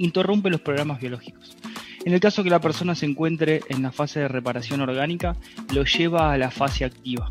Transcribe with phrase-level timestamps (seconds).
[0.00, 1.56] interrumpe los programas biológicos.
[2.04, 5.36] En el caso que la persona se encuentre en la fase de reparación orgánica,
[5.74, 7.30] lo lleva a la fase activa,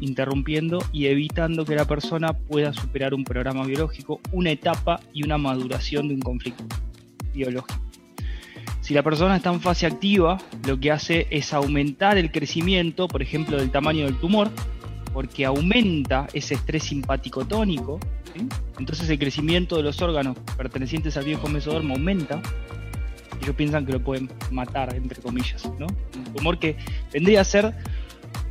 [0.00, 5.36] interrumpiendo y evitando que la persona pueda superar un programa biológico, una etapa y una
[5.36, 6.64] maduración de un conflicto
[7.34, 7.82] biológico.
[8.80, 13.20] Si la persona está en fase activa, lo que hace es aumentar el crecimiento, por
[13.20, 14.48] ejemplo, del tamaño del tumor,
[15.12, 18.00] porque aumenta ese estrés simpático tónico,
[18.78, 22.40] entonces el crecimiento de los órganos pertenecientes al viejo mesodermo aumenta,
[23.42, 25.86] ellos piensan que lo pueden matar, entre comillas, ¿no?
[26.16, 26.76] Un tumor que
[27.12, 27.74] vendría a ser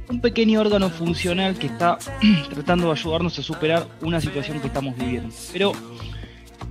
[0.09, 1.97] un pequeño órgano funcional que está
[2.53, 5.33] tratando de ayudarnos a superar una situación que estamos viviendo.
[5.51, 5.71] Pero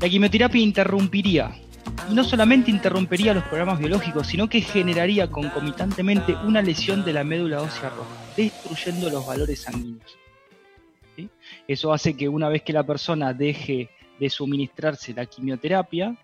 [0.01, 1.57] la quimioterapia interrumpiría,
[2.11, 7.25] y no solamente interrumpiría los programas biológicos, sino que generaría concomitantemente una lesión de la
[7.25, 10.24] médula ósea roja, destruyendo los valores sanguíneos.
[11.67, 16.17] Eso hace que una vez que la persona deje de suministrarse la quimioterapia,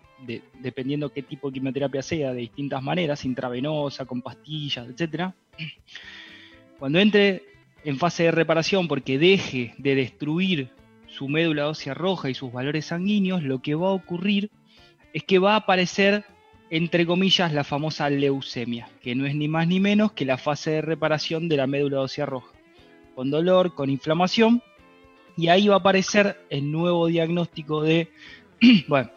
[0.59, 5.31] dependiendo qué tipo de quimioterapia sea, de distintas maneras, intravenosa, con pastillas, etc.,
[6.77, 7.43] cuando entre
[7.83, 10.69] en fase de reparación porque deje de destruir
[11.07, 14.49] su médula ósea roja y sus valores sanguíneos, lo que va a ocurrir
[15.13, 16.23] es que va a aparecer,
[16.69, 20.71] entre comillas, la famosa leucemia, que no es ni más ni menos que la fase
[20.71, 22.53] de reparación de la médula ósea roja,
[23.13, 24.63] con dolor, con inflamación,
[25.37, 28.11] y ahí va a aparecer el nuevo diagnóstico de,
[28.87, 29.11] bueno,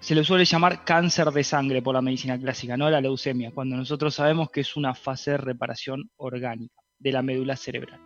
[0.00, 3.76] se le suele llamar cáncer de sangre por la medicina clásica, no la leucemia, cuando
[3.76, 8.00] nosotros sabemos que es una fase de reparación orgánica de la médula cerebral.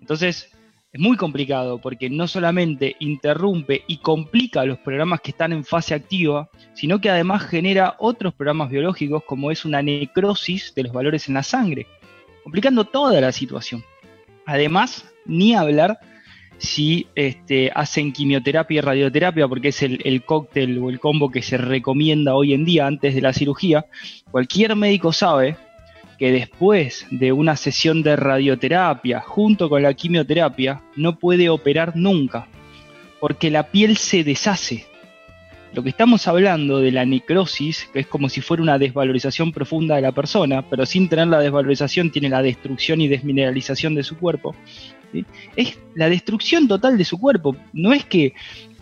[0.00, 0.50] Entonces,
[0.92, 5.94] es muy complicado porque no solamente interrumpe y complica los programas que están en fase
[5.94, 11.28] activa, sino que además genera otros programas biológicos como es una necrosis de los valores
[11.28, 11.86] en la sangre,
[12.44, 13.84] complicando toda la situación.
[14.46, 15.98] Además, ni hablar
[16.58, 21.58] si este, hacen quimioterapia y radioterapia, porque es el, cóctel o el combo que se
[21.58, 23.86] recomienda hoy en día antes de la cirugía,
[24.30, 25.56] cualquier médico sabe
[26.18, 32.48] que después de una sesión de radioterapia junto con la quimioterapia no puede operar nunca,
[33.20, 34.86] porque la piel se deshace.
[35.74, 39.96] Lo que estamos hablando de la necrosis, que es como si fuera una desvalorización profunda
[39.96, 44.16] de la persona, pero sin tener la desvalorización tiene la destrucción y desmineralización de su
[44.16, 44.54] cuerpo,
[45.56, 47.56] es la destrucción total de su cuerpo.
[47.72, 48.34] No es que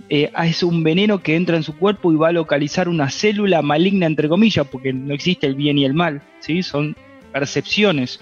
[0.09, 3.63] eh, es un veneno que entra en su cuerpo y va a localizar una célula
[3.63, 6.23] maligna, entre comillas, porque no existe el bien y el mal,
[6.63, 6.97] son
[7.33, 8.21] percepciones.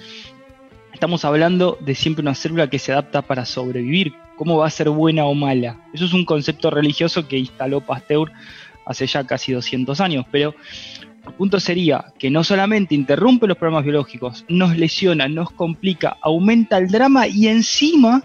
[1.02, 4.14] Estamos hablando de siempre una célula que se adapta para sobrevivir.
[4.36, 5.80] ¿Cómo va a ser buena o mala?
[5.92, 8.30] Eso es un concepto religioso que instaló Pasteur
[8.86, 10.54] hace ya casi 200 años, pero
[11.26, 16.78] el punto sería que no solamente interrumpe los programas biológicos, nos lesiona, nos complica, aumenta
[16.78, 18.22] el drama y encima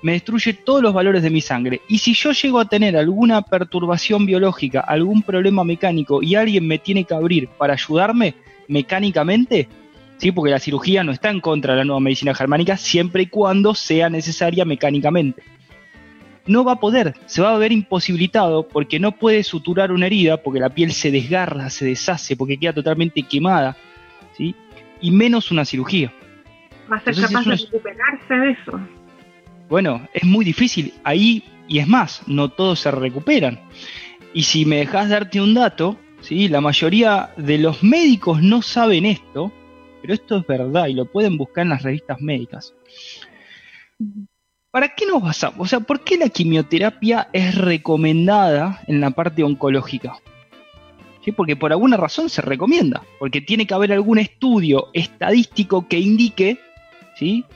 [0.00, 1.82] me destruye todos los valores de mi sangre.
[1.90, 6.78] Y si yo llego a tener alguna perturbación biológica, algún problema mecánico y alguien me
[6.78, 8.34] tiene que abrir para ayudarme
[8.66, 9.68] mecánicamente,
[10.24, 10.32] ¿sí?
[10.32, 13.74] porque la cirugía no está en contra de la nueva medicina germánica siempre y cuando
[13.74, 15.42] sea necesaria mecánicamente
[16.46, 20.42] no va a poder, se va a ver imposibilitado porque no puede suturar una herida,
[20.42, 23.76] porque la piel se desgarra, se deshace, porque queda totalmente quemada,
[24.36, 24.54] ¿sí?
[25.00, 26.12] y menos una cirugía.
[26.90, 28.80] Va a ser capaz de recuperarse de eso.
[29.70, 33.60] Bueno, es muy difícil ahí, y es más, no todos se recuperan.
[34.34, 36.48] Y si me dejas darte un dato, ¿sí?
[36.48, 39.50] la mayoría de los médicos no saben esto,
[40.04, 42.74] pero esto es verdad y lo pueden buscar en las revistas médicas.
[44.70, 45.60] ¿Para qué nos basamos?
[45.60, 50.18] O sea, ¿por qué la quimioterapia es recomendada en la parte oncológica?
[51.24, 51.32] ¿Sí?
[51.32, 56.58] Porque por alguna razón se recomienda, porque tiene que haber algún estudio estadístico que indique
[57.16, 57.46] ¿sí?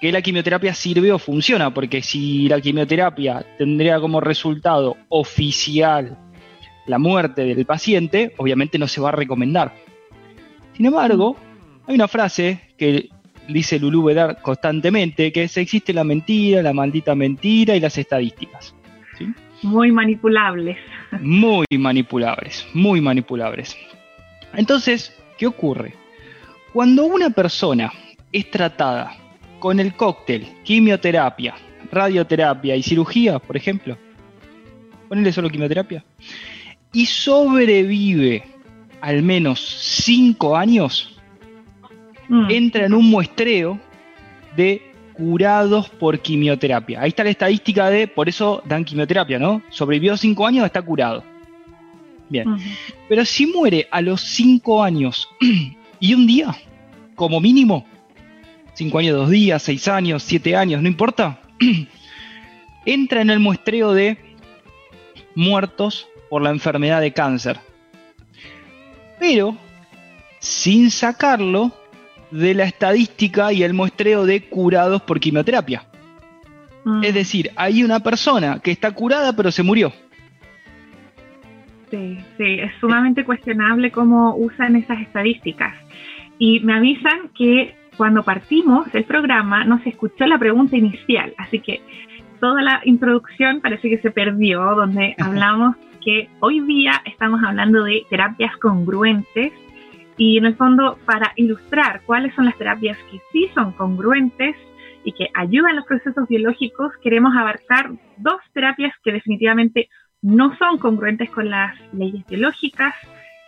[0.00, 6.16] que la quimioterapia sirve o funciona, porque si la quimioterapia tendría como resultado oficial
[6.86, 9.74] la muerte del paciente, obviamente no se va a recomendar.
[10.74, 11.36] Sin embargo,
[11.86, 13.08] hay una frase que
[13.48, 18.74] dice Lulú Vedar constantemente, que es, existe la mentira, la maldita mentira y las estadísticas.
[19.62, 20.76] Muy manipulables.
[21.20, 23.76] Muy manipulables, muy manipulables.
[24.54, 25.94] Entonces, ¿qué ocurre?
[26.72, 27.92] Cuando una persona
[28.32, 29.16] es tratada
[29.58, 31.54] con el cóctel, quimioterapia,
[31.90, 33.96] radioterapia y cirugía, por ejemplo,
[35.08, 36.04] ponele solo quimioterapia,
[36.92, 38.42] y sobrevive
[39.00, 41.11] al menos 5 años,
[42.32, 42.50] Mm.
[42.50, 43.78] entra en un muestreo
[44.56, 44.80] de
[45.12, 47.02] curados por quimioterapia.
[47.02, 49.60] Ahí está la estadística de, por eso dan quimioterapia, ¿no?
[49.68, 51.22] Sobrevivió cinco años, está curado.
[52.30, 52.56] Bien.
[53.06, 55.28] Pero si muere a los cinco años
[56.00, 56.56] y un día,
[57.14, 57.84] como mínimo,
[58.72, 61.38] cinco años, dos días, seis años, siete años, no importa,
[62.86, 64.16] entra en el muestreo de
[65.34, 67.60] muertos por la enfermedad de cáncer.
[69.20, 69.54] Pero
[70.38, 71.72] sin sacarlo
[72.32, 75.84] de la estadística y el muestreo de curados por quimioterapia.
[76.84, 77.04] Mm.
[77.04, 79.92] Es decir, hay una persona que está curada pero se murió.
[81.90, 85.74] Sí, sí, es sumamente cuestionable cómo usan esas estadísticas.
[86.38, 91.60] Y me avisan que cuando partimos el programa no se escuchó la pregunta inicial, así
[91.60, 91.82] que
[92.40, 98.02] toda la introducción parece que se perdió, donde hablamos que hoy día estamos hablando de
[98.08, 99.52] terapias congruentes
[100.16, 104.56] y en el fondo para ilustrar cuáles son las terapias que sí son congruentes
[105.04, 109.88] y que ayudan los procesos biológicos, queremos abarcar dos terapias que definitivamente
[110.20, 112.94] no son congruentes con las leyes biológicas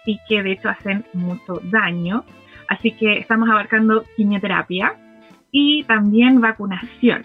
[0.04, 2.24] y que de hecho hacen mucho daño.
[2.68, 4.96] Así que estamos abarcando quimioterapia
[5.52, 7.22] y también vacunación.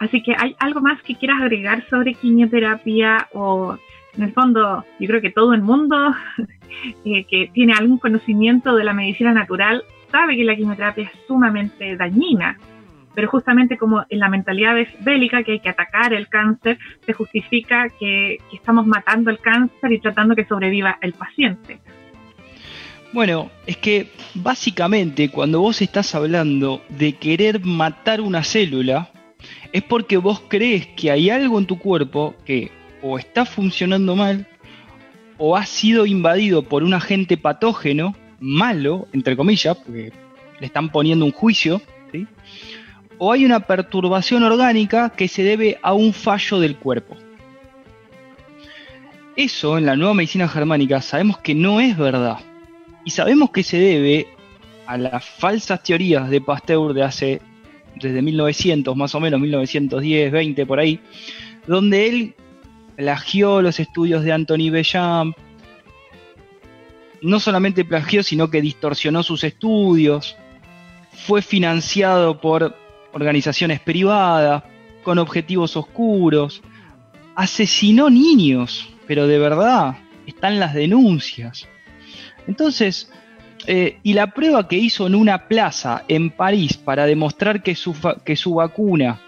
[0.00, 3.78] Así que hay algo más que quieras agregar sobre quimioterapia o
[4.18, 6.14] en el fondo yo creo que todo el mundo
[7.04, 11.96] eh, que tiene algún conocimiento de la medicina natural sabe que la quimioterapia es sumamente
[11.96, 12.58] dañina
[13.18, 17.88] pero justamente como en la mentalidad bélica que hay que atacar el cáncer, se justifica
[17.98, 21.80] que, estamos matando el cáncer y tratando que sobreviva el paciente.
[23.12, 29.10] Bueno, es que básicamente cuando vos estás hablando de querer matar una célula,
[29.72, 32.70] es porque vos crees que hay algo en tu cuerpo que
[33.02, 34.46] o está funcionando mal
[35.38, 40.12] o ha sido invadido por un agente patógeno malo, entre comillas, porque
[40.60, 41.80] le están poniendo un juicio,
[43.18, 47.16] o hay una perturbación orgánica que se debe a un fallo del cuerpo.
[49.36, 52.38] Eso en la nueva medicina germánica sabemos que no es verdad.
[53.04, 54.26] Y sabemos que se debe
[54.86, 57.40] a las falsas teorías de Pasteur de hace,
[57.94, 61.00] desde 1900, más o menos 1910, 20 por ahí,
[61.66, 62.34] donde él
[62.98, 65.32] plagió los estudios de Anthony Bellam,
[67.22, 70.36] no solamente plagió, sino que distorsionó sus estudios,
[71.12, 72.74] fue financiado por
[73.12, 74.64] organizaciones privadas,
[75.04, 76.60] con objetivos oscuros,
[77.36, 81.68] asesinó niños, pero de verdad, están las denuncias.
[82.48, 83.12] Entonces,
[83.68, 87.94] eh, y la prueba que hizo en una plaza en París para demostrar que su,
[88.24, 89.20] que su vacuna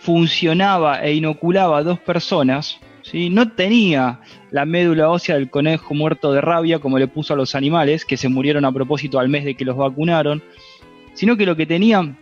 [0.00, 2.78] funcionaba e inoculaba a dos personas,
[3.12, 4.20] no tenía
[4.50, 8.16] la médula ósea del conejo muerto de rabia como le puso a los animales, que
[8.16, 10.42] se murieron a propósito al mes de que los vacunaron,
[11.14, 12.16] sino que lo que tenía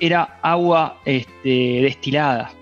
[0.00, 2.52] era agua este, destilada.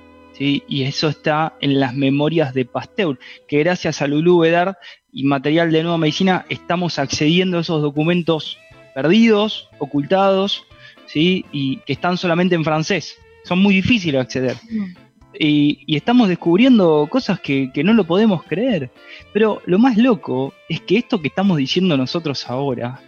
[0.43, 4.79] Y eso está en las memorias de Pasteur, que gracias a Lulú Vedar
[5.13, 8.57] y material de nueva medicina estamos accediendo a esos documentos
[8.95, 10.65] perdidos, ocultados,
[11.13, 13.19] y que están solamente en francés.
[13.45, 14.57] Son muy difíciles de acceder.
[14.71, 15.10] Mm.
[15.39, 18.91] Y, estamos descubriendo cosas que, que, no lo podemos creer.
[19.33, 23.01] Pero lo más loco es que esto que estamos diciendo nosotros ahora,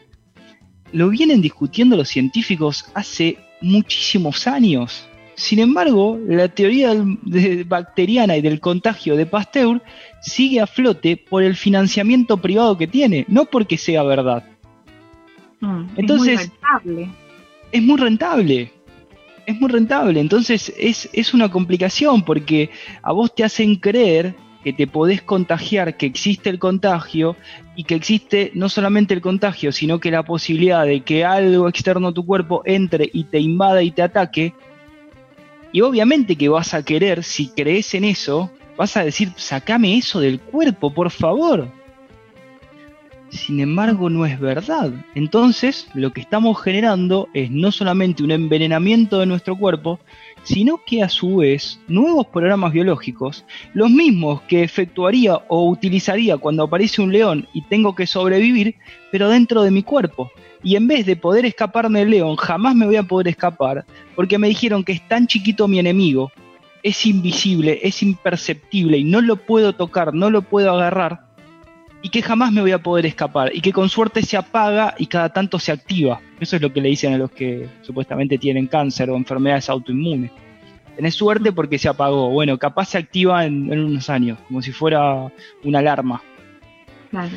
[0.92, 5.08] lo vienen discutiendo los científicos hace muchísimos años.
[5.34, 6.92] Sin embargo, la teoría
[7.66, 9.82] bacteriana y del contagio de Pasteur
[10.20, 14.44] sigue a flote por el financiamiento privado que tiene, no porque sea verdad.
[15.60, 17.10] Mm, Entonces, es muy rentable.
[17.72, 18.72] Es muy rentable.
[19.46, 20.20] Es muy rentable.
[20.20, 22.70] Entonces, es, es una complicación porque
[23.02, 27.36] a vos te hacen creer que te podés contagiar, que existe el contagio
[27.74, 32.08] y que existe no solamente el contagio, sino que la posibilidad de que algo externo
[32.08, 34.54] a tu cuerpo entre y te invada y te ataque.
[35.72, 40.20] Y obviamente que vas a querer, si crees en eso, vas a decir, sacame eso
[40.20, 41.68] del cuerpo, por favor.
[43.32, 44.92] Sin embargo, no es verdad.
[45.14, 50.00] Entonces, lo que estamos generando es no solamente un envenenamiento de nuestro cuerpo,
[50.42, 56.64] sino que a su vez nuevos programas biológicos, los mismos que efectuaría o utilizaría cuando
[56.64, 58.74] aparece un león y tengo que sobrevivir,
[59.10, 60.30] pero dentro de mi cuerpo.
[60.62, 64.38] Y en vez de poder escaparme del león, jamás me voy a poder escapar, porque
[64.38, 66.30] me dijeron que es tan chiquito mi enemigo,
[66.82, 71.31] es invisible, es imperceptible y no lo puedo tocar, no lo puedo agarrar,
[72.02, 75.06] y que jamás me voy a poder escapar y que con suerte se apaga y
[75.06, 76.20] cada tanto se activa.
[76.40, 80.32] Eso es lo que le dicen a los que supuestamente tienen cáncer o enfermedades autoinmunes.
[80.96, 82.30] Tenés suerte porque se apagó.
[82.30, 85.32] Bueno, capaz se activa en, unos años, como si fuera
[85.62, 86.22] una alarma.
[87.10, 87.30] Claro.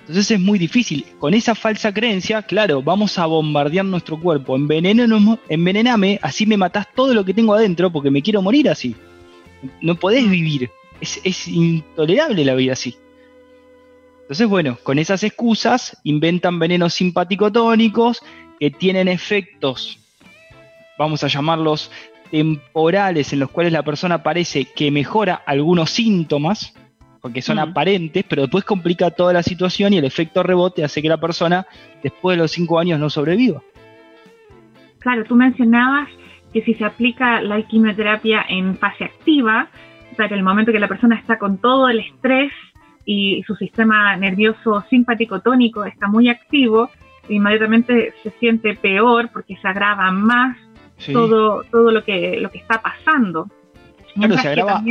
[0.00, 1.06] Entonces es muy difícil.
[1.18, 4.56] Con esa falsa creencia, claro, vamos a bombardear nuestro cuerpo.
[4.56, 8.96] envenename, así me matás todo lo que tengo adentro porque me quiero morir así.
[9.80, 10.68] No podés vivir.
[11.00, 12.96] Es, es intolerable la vida así.
[14.30, 18.22] Entonces, bueno, con esas excusas inventan venenos simpático-tónicos
[18.60, 19.98] que tienen efectos,
[20.96, 21.90] vamos a llamarlos
[22.30, 26.72] temporales, en los cuales la persona parece que mejora algunos síntomas,
[27.20, 31.08] porque son aparentes, pero después complica toda la situación y el efecto rebote hace que
[31.08, 31.66] la persona
[32.00, 33.60] después de los cinco años no sobreviva.
[35.00, 36.08] Claro, tú mencionabas
[36.52, 39.68] que si se aplica la quimioterapia en fase activa,
[40.12, 42.52] o sea, que el momento que la persona está con todo el estrés
[43.04, 46.90] y su sistema nervioso simpático tónico está muy activo,
[47.28, 50.56] inmediatamente se siente peor porque se agrava más
[51.12, 53.48] todo, todo lo que lo que está pasando.
[54.14, 54.82] Claro, se agrava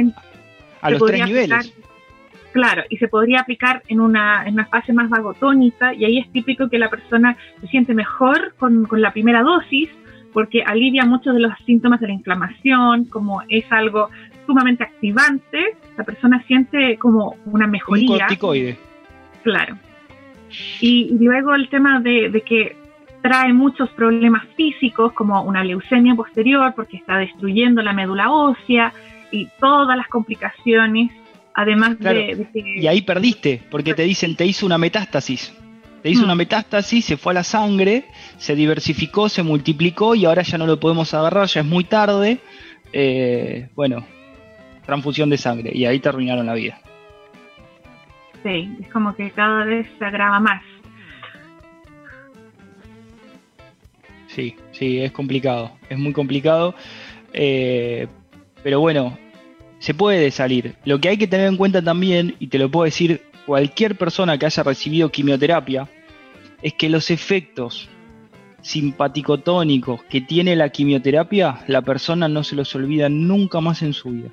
[0.81, 1.73] a los tres niveles.
[2.51, 6.31] Claro, y se podría aplicar en una, en una fase más vagotónica y ahí es
[6.31, 9.87] típico que la persona se siente mejor con, con la primera dosis
[10.33, 14.09] porque alivia muchos de los síntomas de la inflamación, como es algo
[14.49, 18.09] sumamente activante, la persona siente como una mejoría.
[18.09, 18.79] Un corticoide.
[19.43, 19.77] Claro.
[20.81, 22.75] Y, luego el tema de, de, que
[23.21, 28.91] trae muchos problemas físicos, como una leucemia posterior, porque está destruyendo la médula ósea
[29.31, 31.11] y todas las complicaciones
[31.53, 35.53] además de, Y ahí perdiste, porque te dicen, te hizo una metástasis.
[36.01, 36.37] Te hizo una mm.
[36.37, 38.05] metástasis, se fue a la sangre,
[38.37, 42.39] se diversificó, se multiplicó y ahora ya no lo podemos agarrar, ya es muy tarde.
[42.93, 44.05] Eh, bueno,
[44.89, 46.79] transfusión de sangre y ahí terminaron la vida.
[48.43, 50.63] Sí, es como que cada vez se agrava más.
[54.27, 56.73] Sí, sí, es complicado, es muy complicado.
[57.33, 58.07] Eh,
[58.63, 59.17] pero bueno,
[59.77, 60.75] se puede salir.
[60.85, 64.37] Lo que hay que tener en cuenta también, y te lo puedo decir cualquier persona
[64.37, 65.87] que haya recibido quimioterapia,
[66.61, 67.89] es que los efectos
[68.61, 74.09] simpaticotónicos que tiene la quimioterapia, la persona no se los olvida nunca más en su
[74.09, 74.29] vida.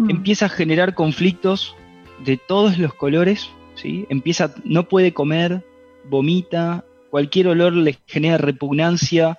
[0.00, 0.10] Mm.
[0.10, 1.76] Empieza a generar conflictos
[2.24, 4.06] de todos los colores, ¿sí?
[4.08, 5.64] Empieza, no puede comer,
[6.04, 9.38] vomita, cualquier olor le genera repugnancia,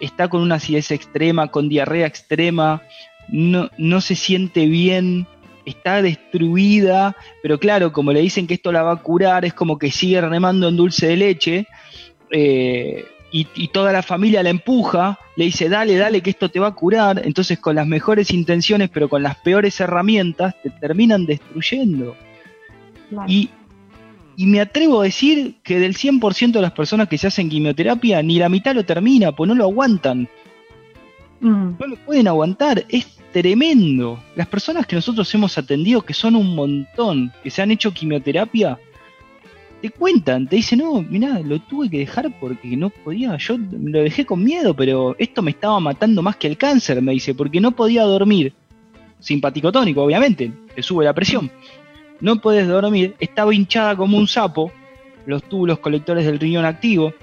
[0.00, 2.82] está con una acidez extrema, con diarrea extrema,
[3.28, 5.26] no, no se siente bien,
[5.64, 9.78] está destruida, pero claro, como le dicen que esto la va a curar, es como
[9.78, 11.66] que sigue remando en dulce de leche,
[12.30, 16.60] eh, y, y, toda la familia la empuja, le dice, dale, dale, que esto te
[16.60, 21.26] va a curar, entonces con las mejores intenciones, pero con las peores herramientas, te terminan
[21.26, 22.16] destruyendo.
[23.26, 23.50] Y,
[24.36, 28.22] y, me atrevo a decir que del 100% de las personas que se hacen quimioterapia,
[28.22, 30.28] ni la mitad lo termina, pues no lo aguantan.
[31.40, 31.72] Mm.
[31.78, 34.22] No lo pueden aguantar, es tremendo.
[34.36, 38.78] Las personas que nosotros hemos atendido, que son un montón, que se han hecho quimioterapia,
[39.80, 44.02] te cuentan, te dicen, no, mira, lo tuve que dejar porque no podía, yo lo
[44.02, 47.60] dejé con miedo, pero esto me estaba matando más que el cáncer, me dice, porque
[47.60, 48.52] no podía dormir.
[49.18, 51.50] Simpático tónico, obviamente, te sube la presión.
[52.20, 54.70] No puedes dormir, estaba hinchada como un sapo,
[55.26, 57.14] los túbulos colectores del riñón activo.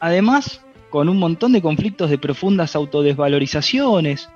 [0.00, 4.28] Además, con un montón de conflictos de profundas autodesvalorizaciones,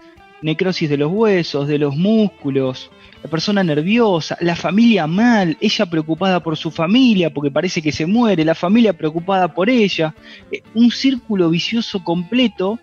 [0.42, 2.90] necrosis de los huesos, de los músculos,
[3.22, 8.04] la persona nerviosa, la familia mal, ella preocupada por su familia porque parece que se
[8.06, 10.14] muere, la familia preocupada por ella,
[10.50, 12.80] eh, un círculo vicioso completo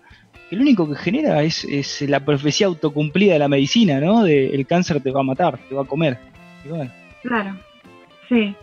[0.48, 4.24] que lo único que genera es, la profecía autocumplida de la medicina, ¿no?
[4.24, 6.18] De el cáncer te va a matar, te va a comer.
[7.22, 7.56] Claro,
[8.28, 8.56] sí.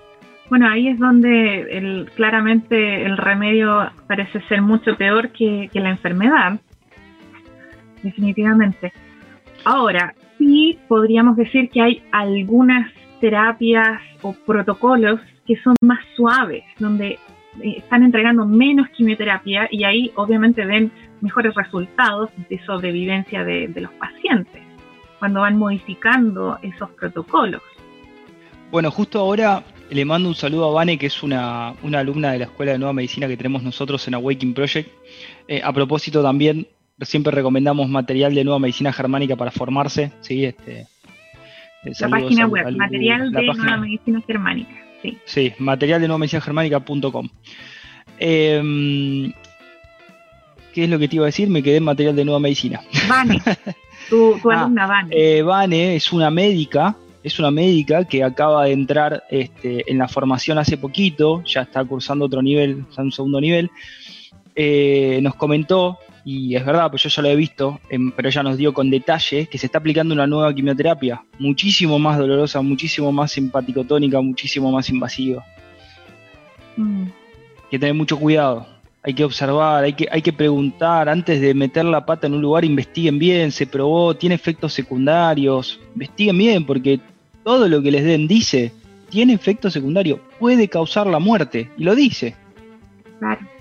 [0.50, 5.89] Bueno, ahí es donde el, claramente el remedio parece ser mucho peor que, que la
[5.89, 6.60] enfermedad,
[8.03, 8.91] definitivamente.
[9.63, 17.17] Ahora, sí podríamos decir que hay algunas terapias o protocolos que son más suaves, donde
[17.63, 20.91] eh, están entregando menos quimioterapia y ahí obviamente ven
[21.22, 24.62] mejores resultados de sobrevivencia de, los pacientes
[25.20, 27.62] cuando van modificando esos protocolos.
[28.70, 32.46] Bueno, justo ahora le mando un saludo a Vane, que es una, alumna de la
[32.46, 34.89] Escuela de Nueva Medicina que tenemos nosotros en Awakening Project.
[35.48, 36.67] Eh, a propósito también
[37.01, 40.46] siempre recomendamos material de nueva medicina germánica para formarse, ¿sí?
[40.46, 40.88] Este,
[41.84, 45.18] eh, la página web, material de nueva medicina germánica, sí.
[45.25, 47.30] Sí, material de nueva medicina germánica.com.
[48.20, 49.32] Em,
[50.74, 51.50] ¿Qué es lo que te iba a decir?
[51.50, 52.82] Me quedé en material de nueva medicina.
[53.08, 53.42] Vane,
[54.10, 55.10] tu, ah, alumna Vane.
[55.12, 60.08] Eh, Vane es una médica, es una médica que acaba de entrar este, en la
[60.08, 63.70] formación hace poquito, ya está cursando otro nivel, está un segundo nivel.
[64.56, 68.43] Eh, nos comentó y es verdad, pues yo ya lo he visto, em, pero ella
[68.43, 73.13] nos dio con detalle que se está aplicando una nueva quimioterapia, muchísimo más dolorosa, muchísimo
[73.13, 75.46] más simpaticotónica, muchísimo más invasiva.
[76.75, 77.03] Mm.
[77.03, 78.67] Hay que tener mucho cuidado,
[79.03, 82.41] hay que observar, hay que, hay que preguntar, antes de meter la pata en un
[82.41, 87.00] lugar, investiguen bien, se probó, tiene efectos secundarios, investiguen bien, porque
[87.46, 88.74] todo lo que les den dice,
[89.10, 92.36] tiene efectos secundarios, puede causar la muerte, y lo dice.
[93.17, 93.57] Claro.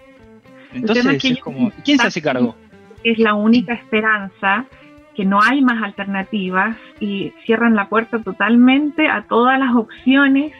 [0.76, 2.54] Entonces, es como, ¿quién se hace cargo?
[3.02, 4.66] Es la única esperanza
[5.14, 10.52] que no hay más alternativas y cierran la puerta totalmente a todas las opciones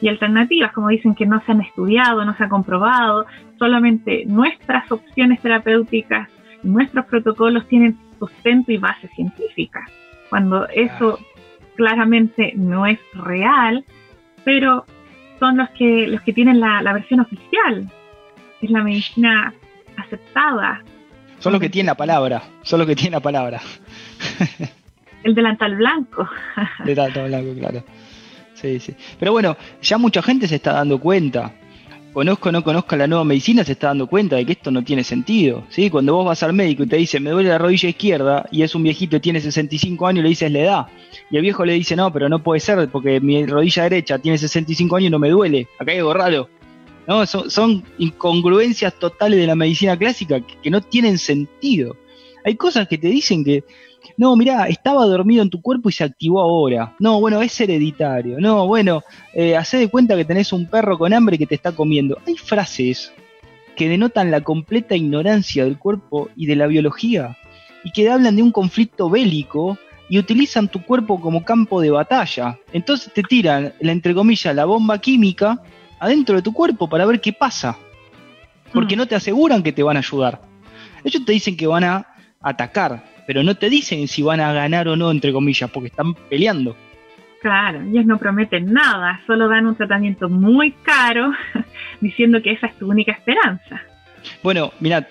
[0.00, 3.26] y alternativas, como dicen que no se han estudiado, no se ha comprobado,
[3.58, 6.28] solamente nuestras opciones terapéuticas,
[6.62, 9.84] nuestros protocolos tienen sustento y base científica,
[10.30, 11.18] cuando eso
[11.74, 13.84] claramente no es real,
[14.44, 14.84] pero
[15.40, 17.90] son los que los que tienen la, la versión oficial,
[18.60, 19.54] es la medicina
[19.96, 20.82] aceptada.
[21.38, 23.60] Son los que tienen la palabra, son los que tienen la palabra.
[25.22, 26.28] El delantal blanco.
[26.80, 27.84] El delantal blanco, claro.
[28.54, 28.94] Sí, sí.
[29.18, 31.52] Pero bueno, ya mucha gente se está dando cuenta.
[32.12, 34.82] Conozco o no conozca la nueva medicina, se está dando cuenta de que esto no
[34.82, 35.64] tiene sentido.
[35.68, 35.90] ¿sí?
[35.90, 38.74] Cuando vos vas al médico y te dice, me duele la rodilla izquierda, y es
[38.74, 40.88] un viejito y tiene 65 años, le dices, le da.
[41.30, 44.38] Y el viejo le dice, no, pero no puede ser, porque mi rodilla derecha tiene
[44.38, 45.68] 65 años y no me duele.
[45.78, 46.48] Acá hay algo raro.
[47.06, 47.26] ¿No?
[47.26, 51.96] Son, incongruencias totales de la medicina clásica que, no tienen sentido.
[52.44, 53.64] Hay cosas que te dicen que,
[54.16, 56.94] no, mira, estaba dormido en tu cuerpo y se activó ahora.
[56.98, 58.38] No, bueno, es hereditario.
[58.40, 59.02] No, bueno,
[59.34, 62.18] eh, de cuenta que tenés un perro con hambre que te está comiendo.
[62.26, 63.12] Hay frases
[63.76, 67.36] que denotan la completa ignorancia del cuerpo y de la biología
[67.84, 72.58] y que hablan de un conflicto bélico y utilizan tu cuerpo como campo de batalla.
[72.72, 75.62] Entonces te tiran, la, entre comillas, la bomba química
[75.98, 77.76] adentro de tu cuerpo para ver qué pasa.
[78.72, 78.98] Porque mm.
[78.98, 80.40] no te aseguran que te van a ayudar.
[81.04, 82.06] Ellos te dicen que van a
[82.40, 86.14] atacar, pero no te dicen si van a ganar o no, entre comillas, porque están
[86.14, 86.76] peleando.
[87.40, 91.30] Claro, ellos no prometen nada, solo dan un tratamiento muy caro
[92.00, 93.82] diciendo que esa es tu única esperanza.
[94.42, 95.06] Bueno, mira,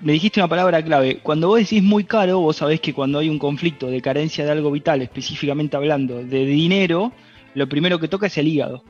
[0.00, 1.18] me dijiste una palabra clave.
[1.22, 4.52] Cuando vos decís muy caro, vos sabés que cuando hay un conflicto de carencia de
[4.52, 7.12] algo vital, específicamente hablando de dinero,
[7.54, 8.84] lo primero que toca es el hígado.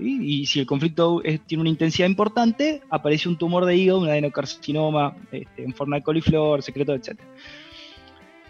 [0.00, 5.16] Y si el conflicto tiene una intensidad importante, aparece un tumor de hígado, un adenocarcinoma
[5.30, 7.18] este, en forma de coliflor, secreto, etc.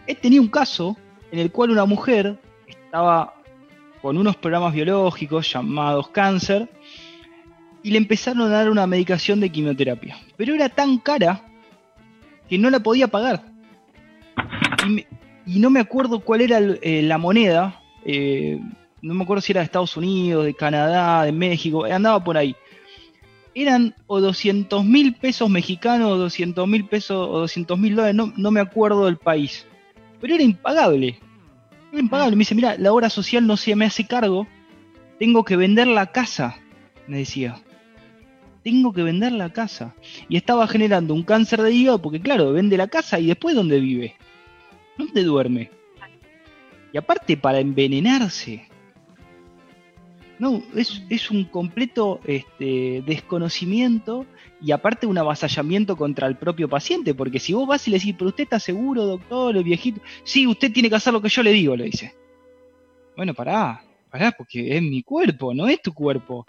[0.06, 0.96] He tenido un caso
[1.30, 3.34] en el cual una mujer estaba
[4.02, 6.68] con unos programas biológicos llamados cáncer
[7.82, 10.16] y le empezaron a dar una medicación de quimioterapia.
[10.36, 11.42] Pero era tan cara
[12.48, 13.44] que no la podía pagar.
[15.46, 17.80] Y, no me acuerdo cuál era eh, la moneda.
[18.04, 18.60] Eh,
[19.02, 22.54] no me acuerdo si era de Estados Unidos, de Canadá, de México, andaba por ahí.
[23.54, 28.50] Eran o 200 mil pesos mexicanos, o 200 mil pesos, o 200 mil dólares, no,
[28.50, 29.66] me acuerdo del país.
[30.20, 31.18] Pero era impagable.
[31.92, 32.36] Era impagable.
[32.36, 34.46] Me dice, mira, la obra social no se me hace cargo,
[35.18, 36.56] tengo que vender la casa,
[37.06, 37.60] me decía.
[38.62, 39.94] Tengo que vender la casa.
[40.28, 43.80] Y estaba generando un cáncer de hígado porque, claro, vende la casa y después ¿dónde
[43.80, 44.14] vive?
[44.98, 45.70] ¿Dónde duerme?
[46.92, 48.69] Y aparte para envenenarse.
[50.40, 54.24] No, es, un completo este, desconocimiento
[54.62, 58.14] y aparte un avasallamiento contra el propio paciente, porque si vos vas y le decís,
[58.16, 61.42] pero usted está seguro, doctor, el viejito, sí, usted tiene que hacer lo que yo
[61.42, 62.14] le digo, le dice.
[63.14, 66.46] Bueno, pará, pará, porque es mi cuerpo, no es tu cuerpo.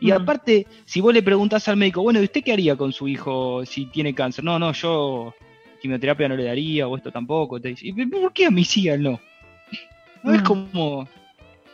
[0.00, 3.06] Y aparte, si vos le preguntás al médico, bueno, ¿y usted qué haría con su
[3.06, 4.42] hijo si tiene cáncer?
[4.44, 5.34] No, no, yo
[5.82, 7.60] quimioterapia no le daría, o esto tampoco.
[7.60, 9.20] Te dice, ¿por qué a mi sí no?
[10.22, 11.06] No es como...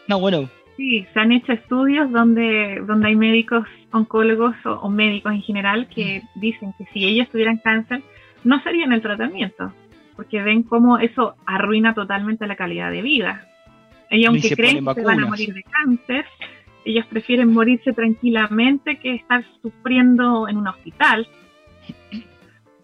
[0.08, 5.42] No, bueno, Sí, se han hecho estudios donde, donde hay médicos oncólogos o, médicos en
[5.42, 8.02] general que dicen que si ellos tuvieran cáncer,
[8.44, 9.72] no serían el tratamiento,
[10.16, 13.46] porque ven cómo eso arruina totalmente la calidad de vida.
[14.08, 16.24] Ellos, aunque creen que van a morir de cáncer,
[16.84, 21.28] ellos prefieren morirse tranquilamente que estar sufriendo en un hospital.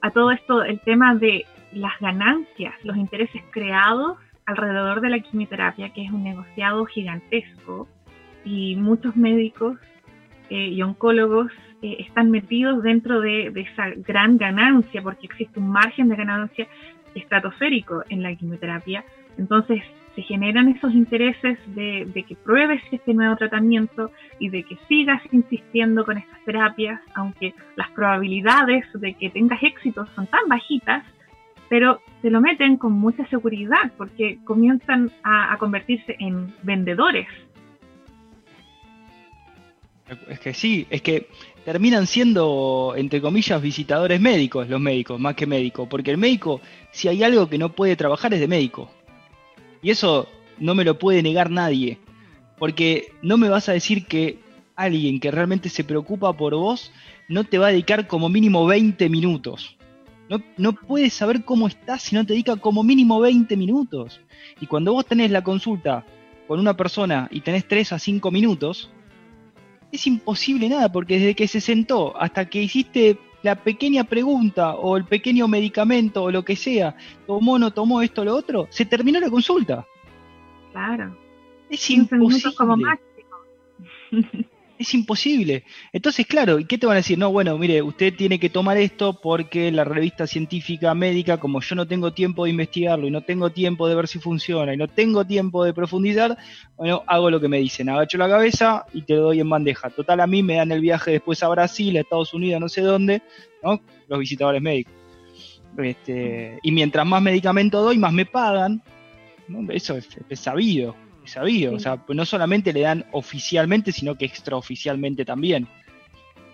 [0.03, 5.91] A todo esto, el tema de las ganancias, los intereses creados alrededor de la quimioterapia,
[5.91, 7.89] que es un negociado gigantesco,
[8.47, 9.77] y muchos médicos
[10.49, 11.51] eh, y oncólogos
[11.83, 16.69] eh, están metidos dentro de, esa gran ganancia, porque existe un margen de ganancia
[17.15, 19.05] estratosférico en la quimioterapia.
[19.37, 19.83] Entonces
[20.15, 25.21] se generan esos intereses de, de, que pruebes este nuevo tratamiento y de que sigas
[25.33, 31.05] insistiendo con estas terapias, aunque las probabilidades de que tengas éxito son tan bajitas
[31.69, 37.27] pero se lo meten con mucha seguridad porque comienzan a, convertirse en vendedores.
[40.29, 41.29] Es que sí, es que
[41.65, 46.61] terminan siendo, entre comillas, visitadores médicos, los médicos, más que médicos, porque el médico,
[46.93, 48.89] si hay algo que no puede trabajar, es de médico.
[49.83, 51.99] Y eso no me lo puede negar nadie,
[52.59, 54.39] porque no me vas a decir que
[54.77, 56.93] alguien que realmente se preocupa por vos
[57.29, 59.76] no te va a dedicar como mínimo 20 minutos.
[60.29, 64.21] No, puedes saber cómo estás si no te dedica como mínimo 20 minutos.
[64.61, 66.05] Y cuando vos tenés la consulta
[66.49, 68.91] con una persona y tenés 3 a 5 minutos,
[69.93, 74.97] es imposible nada, porque desde que se sentó hasta que hiciste la pequeña pregunta o
[74.97, 78.85] el pequeño medicamento o lo que sea, tomó no tomó esto o lo otro, se
[78.85, 79.87] terminó la consulta.
[80.73, 81.17] Claro.
[81.71, 82.55] Es imposible.
[82.57, 83.07] Como máximo.
[84.79, 85.65] Es imposible.
[85.91, 87.17] Entonces, claro, ¿y qué te van a decir?
[87.17, 91.75] No, bueno, mire, usted tiene que tomar esto porque la revista científica médica, como yo
[91.75, 94.87] no tengo tiempo de investigarlo y no tengo tiempo de ver si funciona y no
[94.87, 96.37] tengo tiempo de profundizar,
[96.77, 99.89] bueno, hago lo que me dicen, agacho la cabeza y te doy en bandeja.
[99.89, 102.83] Total, a mí me dan el viaje después a Brasil, a Estados Unidos, no sé
[102.83, 103.23] dónde,
[103.63, 103.81] ¿no?
[104.09, 104.93] Los visitadores médicos.
[105.79, 108.83] Este, y mientras más medicamento doy, más me pagan.
[109.71, 111.75] Eso es sabido sabido.
[111.75, 115.67] O sea, pues no solamente le dan oficialmente, sino que extraoficialmente también.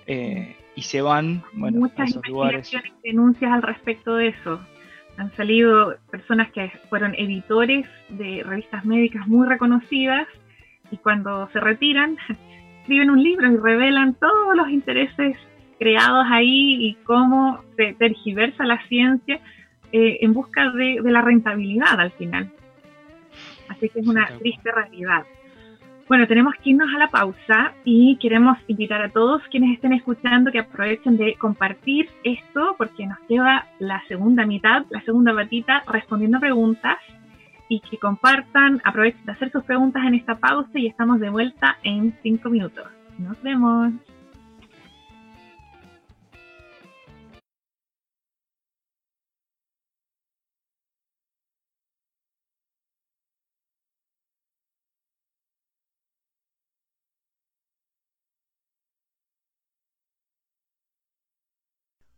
[0.07, 2.71] Eh, y se van, bueno, Muchas a esos lugares.
[3.03, 4.61] denuncias al respecto de eso.
[5.19, 10.27] Han salido personas que fueron editores de revistas médicas muy reconocidas
[10.91, 12.17] y cuando se retiran
[12.81, 15.37] escriben un libro y revelan todos los intereses
[15.79, 19.41] creados ahí y cómo se tergiversa la ciencia
[19.93, 22.51] eh, en busca de la rentabilidad al final.
[23.73, 25.25] Así que es una triste realidad.
[26.09, 30.51] Bueno, tenemos que irnos a la pausa y queremos invitar a todos quienes estén escuchando
[30.51, 36.39] que aprovechen de compartir esto porque nos queda la segunda mitad, la segunda patita respondiendo
[36.39, 36.99] preguntas
[37.69, 41.79] y que compartan, aprovechen de hacer sus preguntas en esta pausa y estamos de vuelta
[41.83, 42.85] en cinco minutos.
[43.17, 43.93] Nos vemos.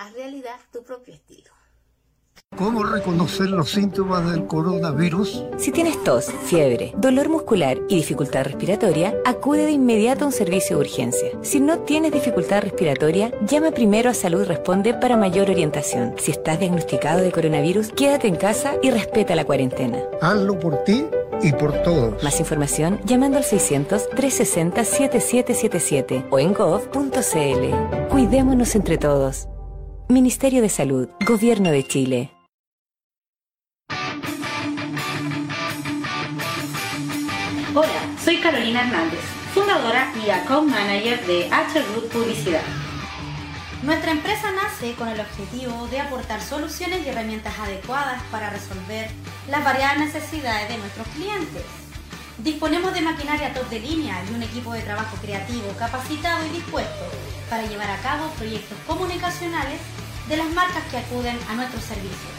[0.00, 1.50] Haz realidad tu propio estilo.
[2.56, 5.44] ¿Cómo reconocer los síntomas del coronavirus?
[5.58, 10.78] Si tienes tos, fiebre, dolor muscular y dificultad respiratoria, acude de inmediato a un servicio
[10.78, 11.28] de urgencia.
[11.42, 16.14] Si no tienes dificultad respiratoria, llama primero a Salud Responde para mayor orientación.
[16.16, 19.98] Si estás diagnosticado de coronavirus, quédate en casa y respeta la cuarentena.
[20.22, 21.04] Hazlo por ti
[21.42, 22.22] y por todos.
[22.22, 28.08] Más información llamando al 600-360-7777 o en gov.cl.
[28.08, 29.46] Cuidémonos entre todos.
[30.10, 32.30] Ministerio de Salud, Gobierno de Chile.
[37.72, 39.20] Hola, soy Carolina Hernández,
[39.54, 41.80] fundadora y account manager de H
[42.12, 42.64] Publicidad.
[43.84, 49.08] Nuestra empresa nace con el objetivo de aportar soluciones y herramientas adecuadas para resolver
[49.48, 51.62] las variadas necesidades de nuestros clientes.
[52.38, 57.04] Disponemos de maquinaria top de línea y un equipo de trabajo creativo, capacitado y dispuesto
[57.48, 59.80] para llevar a cabo proyectos comunicacionales
[60.30, 62.32] de las marcas que acuden a nuestros servicios.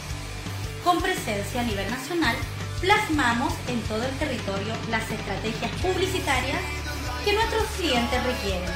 [0.82, 2.34] Con presencia a nivel nacional,
[2.80, 6.58] plasmamos en todo el territorio las estrategias publicitarias
[7.22, 8.70] que nuestros clientes requieren.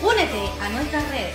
[0.00, 1.34] Únete a nuestras redes.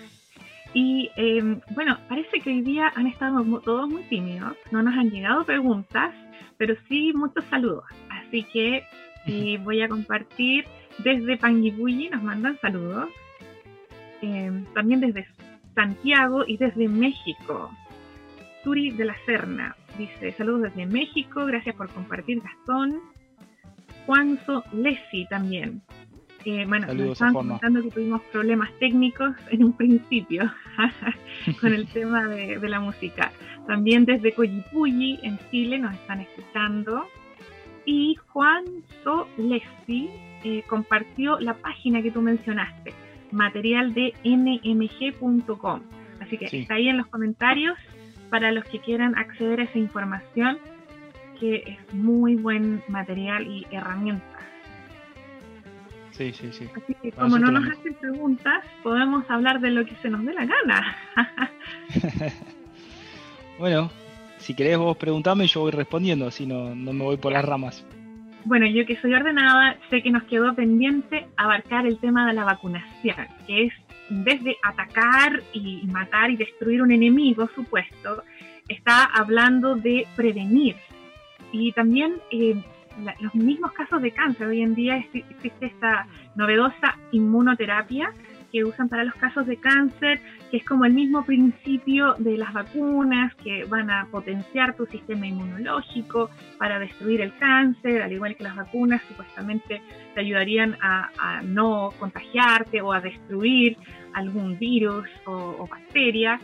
[0.75, 4.57] Y em, bueno, parece que hoy día han estado todos muy tímidos.
[4.73, 6.13] No nos han llegado preguntas,
[6.59, 7.85] pero sí muchos saludos.
[8.09, 8.83] Así que
[9.63, 10.65] voy a compartir
[10.99, 13.09] desde Panguipulli, nos mandan saludos.
[14.21, 15.21] Em, también desde
[15.75, 17.71] Santiago y desde México.
[18.65, 23.01] Turi de la Serna dice, saludos desde México, gracias por compartir Gastón.
[24.07, 25.83] Juanzo Lesi también.
[26.45, 30.51] Eh, bueno, nos estaban comentando que tuvimos problemas técnicos en un principio
[31.61, 33.31] con el tema de, la música.
[33.67, 37.07] También desde Coyipulli, en Chile, nos están escuchando.
[37.85, 40.11] Y Juanzo Lesi
[40.45, 42.95] eh, compartió la página que tú mencionaste,
[43.33, 45.81] material de nmg.com.
[46.21, 47.77] Así que está ahí en los comentarios
[48.29, 50.59] para los que quieran acceder a esa información,
[51.39, 54.27] que es muy buen material y herramientas.
[56.13, 56.69] Sí, sí, sí.
[56.77, 60.35] Así que como no nos hacen preguntas, podemos hablar de lo que se nos dé
[60.35, 60.97] la gana.
[63.59, 63.91] bueno,
[64.37, 67.87] si querés vos preguntarme, yo voy respondiendo, así no, no me voy por las ramas.
[68.45, 72.45] Bueno, yo que soy ordenada, sé que nos quedó pendiente abarcar el tema de la
[72.45, 73.73] vacunación, que es
[74.09, 78.25] desde atacar y matar y destruir un enemigo supuesto,
[78.69, 80.77] está hablando de prevenir.
[81.53, 82.57] Y también eh,
[83.21, 88.13] los mismos casos de cáncer, hoy en día existe esta novedosa inmunoterapia
[88.51, 92.53] que usan para los casos de cáncer, que es como el mismo principio de las
[92.53, 98.45] vacunas, que van a potenciar tu sistema inmunológico para destruir el cáncer, al igual que
[98.45, 99.81] las vacunas supuestamente
[100.15, 103.77] te ayudarían a, no contagiarte o a destruir
[104.13, 106.41] algún virus o, bacteria.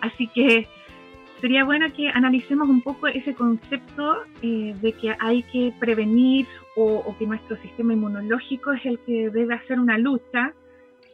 [0.00, 0.68] Así que
[1.40, 6.98] sería bueno que analicemos un poco ese concepto eh, de que hay que prevenir o,
[6.98, 10.54] o, que nuestro sistema inmunológico es el que debe hacer una lucha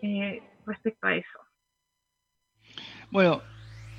[0.04, 1.38] eh, respecto a eso.
[3.10, 3.40] Bueno,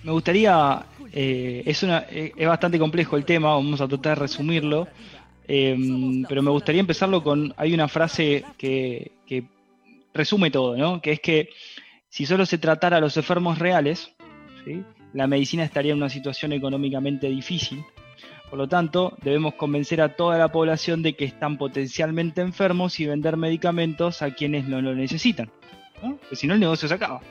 [0.04, 4.22] me gustaría, eh, es, una, eh, es bastante complejo el tema, vamos a tratar de
[4.22, 4.88] resumirlo,
[5.48, 9.13] pero me gustaría empezarlo con, hay una frase que,
[10.13, 11.02] resume todo, ¿no?
[11.02, 11.50] que es que
[12.08, 14.13] si solo se tratara a los enfermos reales,
[15.13, 17.84] la medicina estaría en una situación económicamente difícil.
[18.50, 23.08] Por lo tanto, debemos convencer a toda la población de que están potencialmente enfermos y
[23.08, 25.52] vender medicamentos a quienes no lo necesitan.
[26.01, 27.21] Porque si no el negocio se acaba.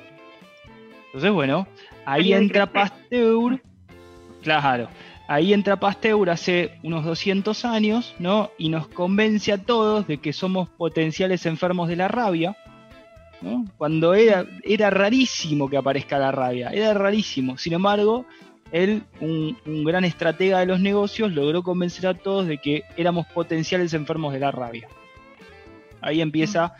[1.06, 1.68] Entonces, bueno,
[2.04, 3.62] ahí entra Pasteur,
[4.42, 4.88] claro,
[5.28, 8.50] ahí entra Pasteur hace unos 200 años, ¿no?
[8.58, 12.56] Y nos convence a todos de que somos potenciales enfermos de la rabia,
[13.42, 13.64] ¿no?
[13.76, 17.58] Cuando era, era rarísimo que aparezca la rabia, era rarísimo.
[17.58, 18.26] Sin embargo,
[18.72, 23.26] él, un, un gran estratega de los negocios, logró convencer a todos de que éramos
[23.26, 24.88] potenciales enfermos de la rabia.
[26.00, 26.74] Ahí empieza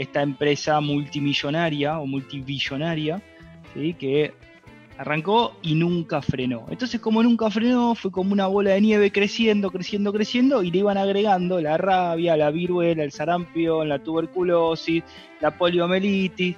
[0.00, 3.20] esta empresa multimillonaria o multibillonaria,
[3.74, 3.92] ¿sí?
[3.92, 4.32] que
[4.96, 6.64] arrancó y nunca frenó.
[6.70, 10.78] Entonces, como nunca frenó, fue como una bola de nieve creciendo, creciendo, creciendo, y le
[10.78, 15.04] iban agregando la rabia, la viruela, el sarampión, la tuberculosis,
[15.38, 16.56] la poliomielitis.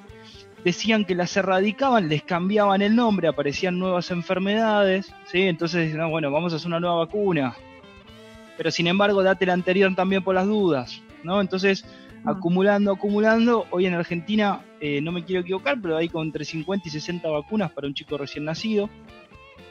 [0.64, 5.12] Decían que las erradicaban, les cambiaban el nombre, aparecían nuevas enfermedades.
[5.32, 7.56] Entonces decían, bueno, vamos a hacer una nueva vacuna.
[8.56, 11.40] Pero sin embargo, date la anterior también por las dudas, ¿no?
[11.40, 11.84] Entonces,
[12.24, 13.66] acumulando, acumulando.
[13.70, 17.28] Hoy en Argentina, eh, no me quiero equivocar, pero hay con entre 50 y 60
[17.28, 18.88] vacunas para un chico recién nacido,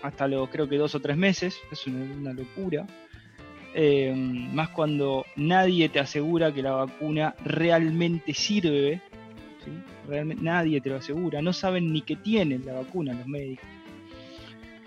[0.01, 2.85] hasta los creo que dos o tres meses, es una, locura.
[3.73, 4.13] Eh,
[4.53, 9.01] más cuando nadie te asegura que la vacuna realmente sirve,
[10.07, 13.65] realmente nadie te lo asegura, no saben ni qué tienen la vacuna los médicos.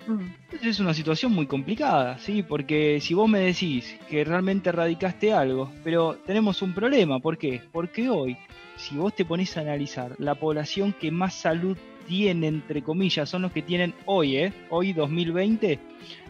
[0.06, 2.42] Entonces es una situación muy complicada, ¿sí?
[2.42, 7.62] Porque si vos me decís que realmente erradicaste algo, pero tenemos un problema, ¿por qué?
[7.72, 8.36] Porque hoy,
[8.76, 13.42] si vos te pones a analizar, la población que más salud tiene, entre comillas, son
[13.42, 14.52] los que tienen hoy, ¿eh?
[14.68, 15.78] Hoy 2020,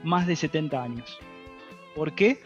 [0.04, 1.18] más de 70 años.
[1.96, 2.38] ¿Por qué?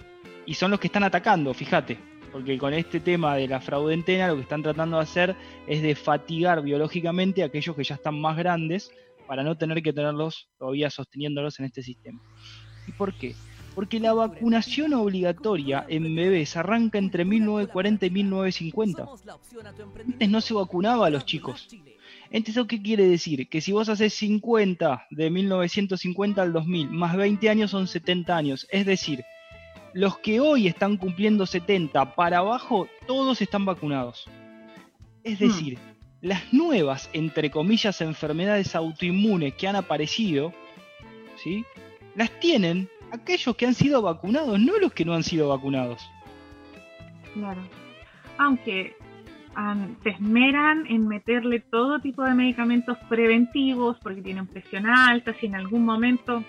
[0.47, 1.99] Y son los que están atacando, fíjate.
[2.33, 5.37] Porque con este tema de la fraudentena lo que están tratando de hacer
[5.67, 8.91] es de fatigar biológicamente a aquellos que ya están más grandes
[9.29, 12.21] para no tener que tenerlos todavía sosteniéndolos en este sistema.
[12.89, 13.37] ¿Y por qué?
[13.75, 19.07] Porque la vacunación obligatoria en bebés arranca entre 1940 y 1950.
[20.05, 21.69] Antes no se vacunaba a los chicos.
[22.31, 23.49] Entonces, ¿eso qué quiere decir?
[23.49, 28.67] Que si vos haces 50 de 1950 al 2000, más 20 años son 70 años.
[28.71, 29.25] Es decir,
[29.93, 34.27] los que hoy están cumpliendo 70 para abajo, todos están vacunados.
[35.23, 35.79] Es decir,
[36.21, 40.53] las nuevas, entre comillas, enfermedades autoinmunes que han aparecido,
[41.37, 41.65] ¿sí?
[42.15, 46.11] Las tienen aquellos que han sido vacunados, no los que no han sido vacunados.
[47.35, 47.63] Claro.
[48.39, 48.97] Aunque
[50.05, 55.57] se esmeran en meterle todo tipo de medicamentos preventivos porque tienen presión alta, si en
[55.57, 56.45] algún momento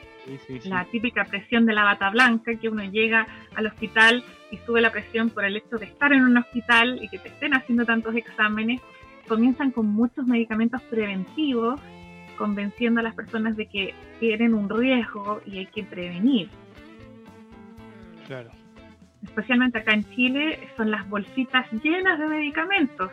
[0.65, 4.91] la típica presión de la bata blanca, que uno llega al hospital y sube la
[4.91, 8.15] presión por el hecho de estar en un hospital y que te estén haciendo tantos
[8.15, 8.79] exámenes,
[9.30, 11.80] comienzan con muchos medicamentos preventivos,
[12.38, 16.50] convenciendo a las personas de que tienen un riesgo y hay que prevenir.
[18.28, 18.50] Claro.
[19.24, 23.12] Especialmente acá en Chile son las bolsitas llenas de medicamentos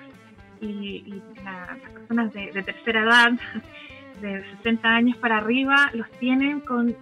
[0.60, 3.32] y, las personas de, tercera edad,
[4.20, 6.96] de 60 años para arriba, los tienen con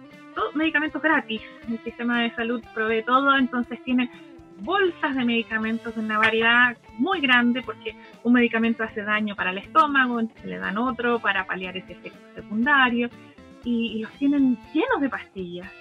[0.53, 1.41] medicamentos gratis.
[1.69, 4.09] El sistema de salud provee todo, entonces tienen
[4.59, 9.57] bolsas de medicamentos de una variedad muy grande porque un medicamento hace daño para el
[9.57, 13.09] estómago, entonces le dan otro para paliar ese efecto secundario
[13.63, 15.71] y, los tienen llenos de pastillas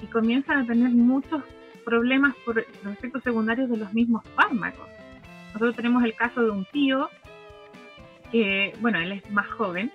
[0.00, 1.42] y comienzan a tener muchos
[1.84, 4.88] problemas por los efectos secundarios de los mismos fármacos.
[5.52, 7.08] Nosotros tenemos el caso de un tío
[8.30, 9.92] que, bueno, él es más joven,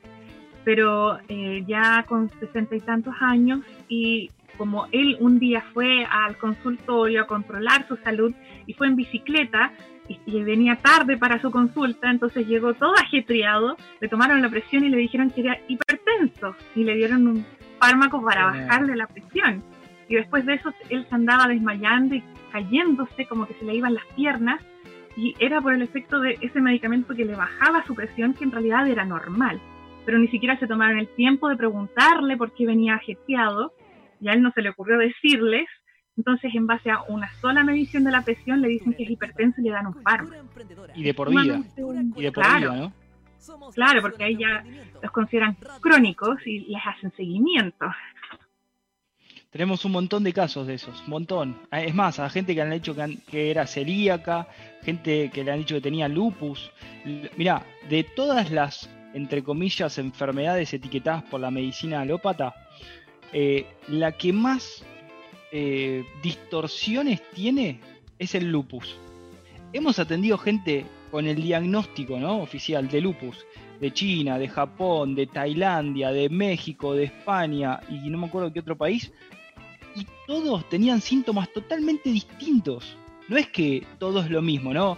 [0.64, 4.30] pero eh, ya con sesenta y tantos años y
[4.62, 8.32] como él un día fue al consultorio a controlar su salud
[8.68, 9.72] y fue en bicicleta
[10.08, 14.90] y, venía tarde para su consulta, entonces llegó todo ajetreado, le tomaron la presión y
[14.90, 17.44] le dijeron que era hipertenso y le dieron un
[17.80, 19.64] fármaco para bajarle la presión.
[20.08, 23.96] Y después de eso él se andaba desmayando y cayéndose como que se le iban
[23.96, 24.62] las piernas
[25.18, 28.52] y era por el efecto de ese medicamento que le bajaba su presión que en
[28.52, 29.60] realidad era normal.
[30.06, 33.74] Pero ni siquiera se tomaron el tiempo de preguntarle por qué venía ajetreado
[34.22, 35.68] y a él no se le ocurrió decirles,
[36.16, 39.60] entonces en base a una sola medición de la presión le dicen que es hipertenso
[39.60, 40.46] y le dan un fármaco.
[40.96, 41.62] Y de por vida.
[42.16, 42.94] Y de por claro, vida, ¿no?
[43.74, 44.64] Claro, porque ahí ya
[45.02, 47.88] los consideran crónicos y les hacen seguimiento.
[49.50, 51.58] Tenemos un montón de casos de esos, un montón.
[51.72, 54.48] Ah, es más, a gente que han dicho que, que era celíaca,
[54.82, 56.72] gente que le han dicho que tenía lupus.
[57.36, 62.54] Mirá, de todas las, entre comillas, enfermedades etiquetadas por la medicina alópata,
[63.34, 64.84] eh, la que más
[65.52, 67.80] eh, distorsiones tiene
[68.20, 68.96] es el lupus.
[69.74, 72.42] Hemos atendido gente con el diagnóstico ¿no?
[72.42, 73.46] oficial de lupus
[73.82, 78.60] de China, de Japón, de Tailandia, de México, de España y no me acuerdo qué
[78.60, 79.12] otro país,
[79.96, 82.96] y todos tenían síntomas totalmente distintos.
[83.28, 84.98] No es que todo es lo mismo, ¿no?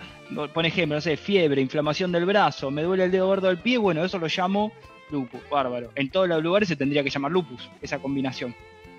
[0.54, 3.78] Por ejemplo, no sé, fiebre, inflamación del brazo, me duele el dedo gordo del pie,
[3.78, 4.74] bueno, eso lo llamo
[5.14, 5.92] lupus, bárbaro.
[5.96, 8.54] En todos los lugares se tendría que llamar lupus, esa combinación.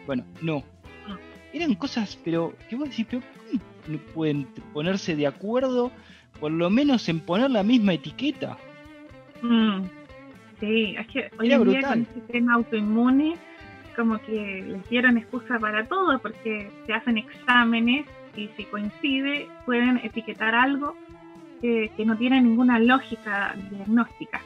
[0.07, 0.63] Bueno, no.
[1.53, 5.93] Eran cosas, pero que vos decís, pero ¿cómo no pueden ponerse de acuerdo,
[6.41, 8.57] por lo menos en poner la misma etiqueta?
[9.43, 9.83] Mm.
[10.59, 13.37] Sí, es que hoy en día con este tema autoinmune,
[13.95, 19.99] como que les dieron excusa para todo, porque se hacen exámenes y si coincide, pueden
[19.99, 20.97] etiquetar algo
[21.61, 24.41] que, que no tiene ninguna lógica diagnóstica.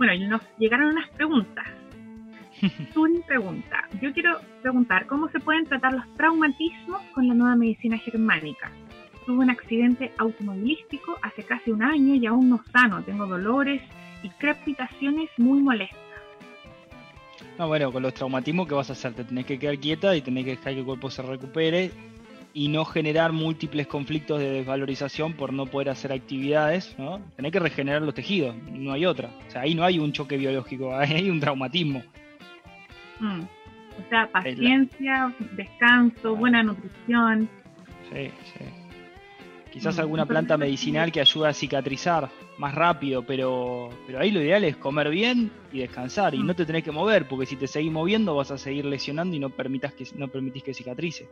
[0.00, 1.66] Bueno, y nos llegaron unas preguntas.
[2.96, 3.86] Una pregunta.
[4.00, 8.72] Yo quiero preguntar cómo se pueden tratar los traumatismos con la nueva medicina germánica.
[9.26, 13.02] Tuve un accidente automovilístico hace casi un año y aún no sano.
[13.02, 13.82] Tengo dolores
[14.22, 15.98] y crepitaciones muy molestas.
[17.58, 19.12] No, bueno, con los traumatismos, ¿qué vas a hacer?
[19.12, 21.90] Te tenés que quedar quieta y tenés que dejar que el cuerpo se recupere
[22.52, 27.20] y no generar múltiples conflictos de desvalorización por no poder hacer actividades, ¿no?
[27.36, 29.30] Tenés que regenerar los tejidos, no hay otra.
[29.46, 32.02] O sea, ahí no hay un choque biológico, hay un traumatismo.
[33.20, 33.40] Mm.
[33.42, 37.48] O sea, paciencia, descanso, buena nutrición.
[38.12, 38.64] Sí, sí.
[39.70, 42.28] Quizás Mm, alguna planta medicinal que ayuda a cicatrizar
[42.58, 46.34] más rápido, pero, pero ahí lo ideal es comer bien y descansar.
[46.34, 46.46] Y Mm.
[46.46, 49.38] no te tenés que mover, porque si te seguís moviendo vas a seguir lesionando y
[49.38, 51.28] no, permitas que, no permitís que cicatrice.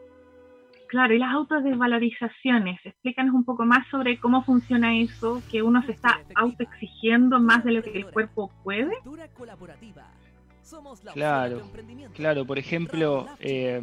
[0.88, 5.92] Claro, y las autodesvalorizaciones, explícanos un poco más sobre cómo funciona eso, que uno se
[5.92, 8.96] está autoexigiendo más de lo que el cuerpo puede.
[11.12, 11.62] Claro.
[12.14, 13.80] Claro, por ejemplo, eh,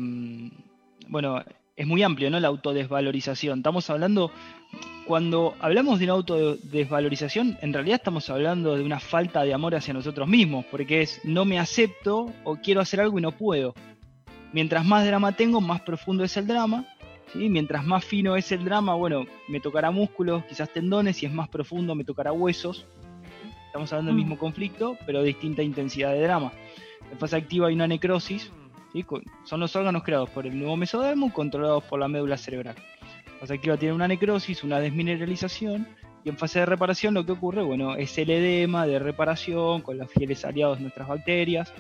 [1.08, 1.44] bueno,
[1.76, 2.40] es muy amplio, ¿no?
[2.40, 3.60] La autodesvalorización.
[3.60, 4.32] Estamos hablando,
[5.06, 9.94] cuando hablamos de una autodesvalorización, en realidad estamos hablando de una falta de amor hacia
[9.94, 13.74] nosotros mismos, porque es no me acepto o quiero hacer algo y no puedo.
[14.54, 16.86] Mientras más drama tengo, más profundo es el drama.
[17.38, 17.50] ¿Sí?
[17.50, 21.50] Mientras más fino es el drama, bueno, me tocará músculos, quizás tendones, si es más
[21.50, 22.86] profundo me tocará huesos.
[23.68, 24.24] Estamos hablando del Mm.
[24.24, 26.52] mismo conflicto, pero de distinta intensidad de drama.
[27.12, 28.52] En fase activa hay una necrosis,
[29.44, 32.76] son los órganos creados por el nuevo mesodermo controlados por la médula cerebral.
[33.28, 35.86] En fase activa tiene una necrosis, una desmineralización,
[36.24, 39.98] y en fase de reparación lo que ocurre, bueno, es el edema de reparación con
[39.98, 41.72] los fieles aliados de nuestras bacterias,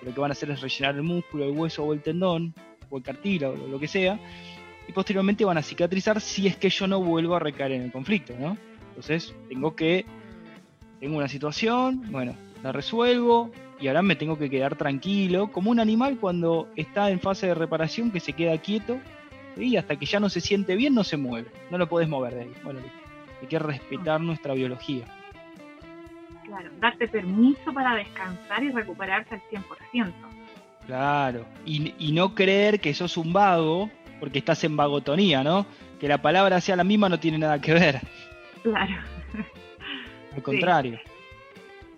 [0.00, 2.52] que lo que van a hacer es rellenar el músculo, el hueso o el tendón,
[2.90, 4.18] o el cartílago, o lo que sea,
[4.88, 7.92] y posteriormente van a cicatrizar si es que yo no vuelvo a recaer en el
[7.92, 8.56] conflicto, ¿no?
[8.88, 10.04] Entonces, tengo que,
[11.00, 15.80] tengo una situación, bueno, la resuelvo, y ahora me tengo que quedar tranquilo, como un
[15.80, 18.98] animal cuando está en fase de reparación que se queda quieto
[19.56, 19.68] ¿sí?
[19.68, 22.34] y hasta que ya no se siente bien no se mueve, no lo podés mover
[22.34, 22.52] de ahí.
[22.62, 22.80] Bueno,
[23.40, 25.04] hay que respetar nuestra biología.
[26.44, 30.12] Claro, darte permiso para descansar y recuperarse al 100%.
[30.86, 33.90] Claro, y, y no creer que sos un vago
[34.24, 35.66] porque estás en vagotonía, ¿no?
[36.00, 38.00] Que la palabra sea la misma no tiene nada que ver,
[38.62, 38.94] Claro.
[40.34, 40.98] al contrario.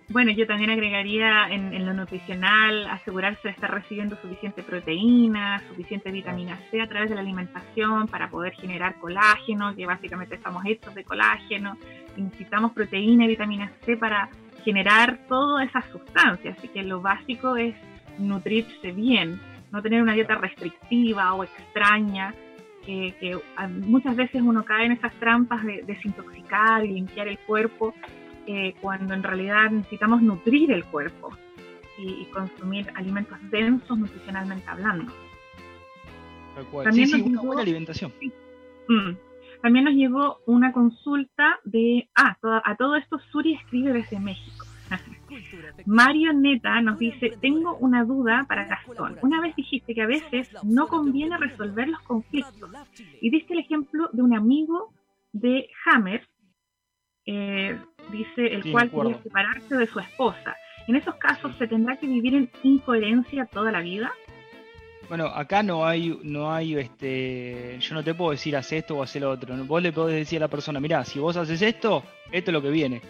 [0.09, 6.11] Bueno, yo también agregaría en, en lo nutricional asegurarse de estar recibiendo suficiente proteína, suficiente
[6.11, 10.95] vitamina C a través de la alimentación para poder generar colágeno, que básicamente estamos hechos
[10.97, 11.77] de colágeno.
[12.17, 14.29] y necesitamos proteína y vitamina C para
[14.65, 16.59] generar todas esas sustancias.
[16.59, 17.75] Así que lo básico es
[18.19, 19.41] nutrirse bien,
[19.77, 22.35] no tener una dieta restrictiva o extraña,
[22.85, 23.39] que,
[23.85, 27.95] muchas veces uno cae en esas trampas de desintoxicar y limpiar el cuerpo
[28.47, 31.37] eh, cuando en realidad necesitamos nutrir el cuerpo
[31.99, 35.13] y, y consumir alimentos densos nutricionalmente hablando.
[36.55, 36.85] Tal cual.
[36.85, 38.13] También sí, sí, nos una llegó- buena alimentación.
[38.89, 39.11] Mm.
[39.63, 42.09] También nos llegó una consulta de...
[42.15, 44.56] Ah, toda- a todo esto Suri escribe desde México.
[45.85, 49.19] Mario Neta nos dice, tengo una duda para Gastón.
[49.23, 52.71] Una vez dijiste que a veces no conviene resolver los conflictos
[53.21, 54.93] y diste el ejemplo de un amigo
[55.33, 56.27] de Hammer,
[57.27, 57.79] eh,
[58.11, 60.57] dice el Sí, cual quería separarse de su esposa.
[60.87, 64.13] En esos casos, ¿se tendrá que vivir en incoherencia toda la vida?
[65.09, 69.03] Bueno, acá no hay, no hay, este, yo no te puedo decir haz esto o
[69.03, 69.55] haz lo otro.
[69.65, 72.63] Vos le podés decir a la persona, mirá, si vos haces esto, esto es lo
[72.63, 73.01] que viene.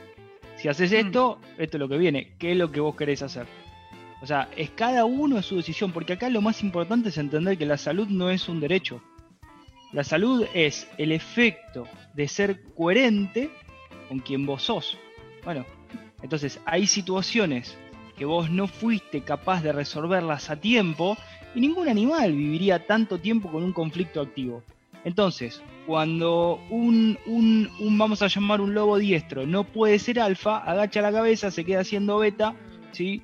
[0.57, 1.07] Si haces Mm.
[1.07, 2.33] esto, esto es lo que viene.
[2.39, 3.47] ¿Qué es lo que vos querés hacer?
[4.23, 7.67] O sea, es cada uno su decisión, porque acá lo más importante es entender que
[7.67, 9.03] la salud no es un derecho.
[9.93, 13.51] La salud es el efecto de ser coherente
[14.09, 14.99] con quien vos sos.
[15.45, 15.65] Bueno,
[16.23, 17.77] entonces hay situaciones
[18.17, 21.17] que vos no fuiste capaz de resolverlas a tiempo
[21.55, 24.63] y ningún animal viviría tanto tiempo con un conflicto activo.
[25.05, 27.17] Entonces, cuando un,
[27.97, 31.85] vamos a llamar un lobo diestro, no puede ser alfa, agacha la cabeza, se queda
[31.85, 32.55] siendo beta,
[32.93, 33.23] ¿sí?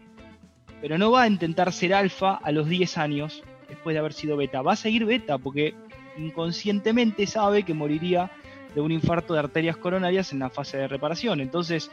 [0.81, 4.37] Pero no va a intentar ser alfa a los 10 años después de haber sido
[4.37, 4.63] beta.
[4.63, 5.75] Va a seguir beta porque
[6.17, 8.31] inconscientemente sabe que moriría
[8.75, 11.41] de un infarto de arterias coronarias en la fase de reparación.
[11.41, 11.91] Entonces,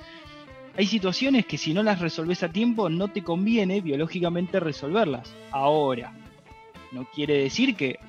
[0.77, 5.33] hay situaciones que si no las resolves a tiempo no te conviene biológicamente resolverlas.
[5.51, 6.13] Ahora,
[6.91, 7.99] no quiere decir que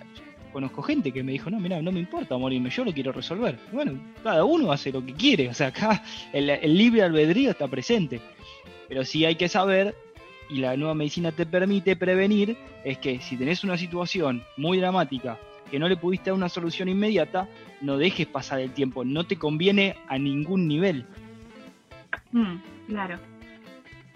[0.50, 3.58] conozco gente que me dijo, no, mira, no me importa morirme, yo lo quiero resolver.
[3.72, 7.68] Bueno, cada uno hace lo que quiere, o sea, acá el, el libre albedrío está
[7.68, 8.20] presente.
[8.88, 9.94] Pero sí hay que saber,
[10.48, 15.38] y la nueva medicina te permite prevenir, es que si tenés una situación muy dramática,
[15.70, 17.48] que no le pudiste dar una solución inmediata,
[17.80, 21.06] no dejes pasar el tiempo, no te conviene a ningún nivel.
[22.32, 22.56] Mm,
[22.88, 23.18] claro.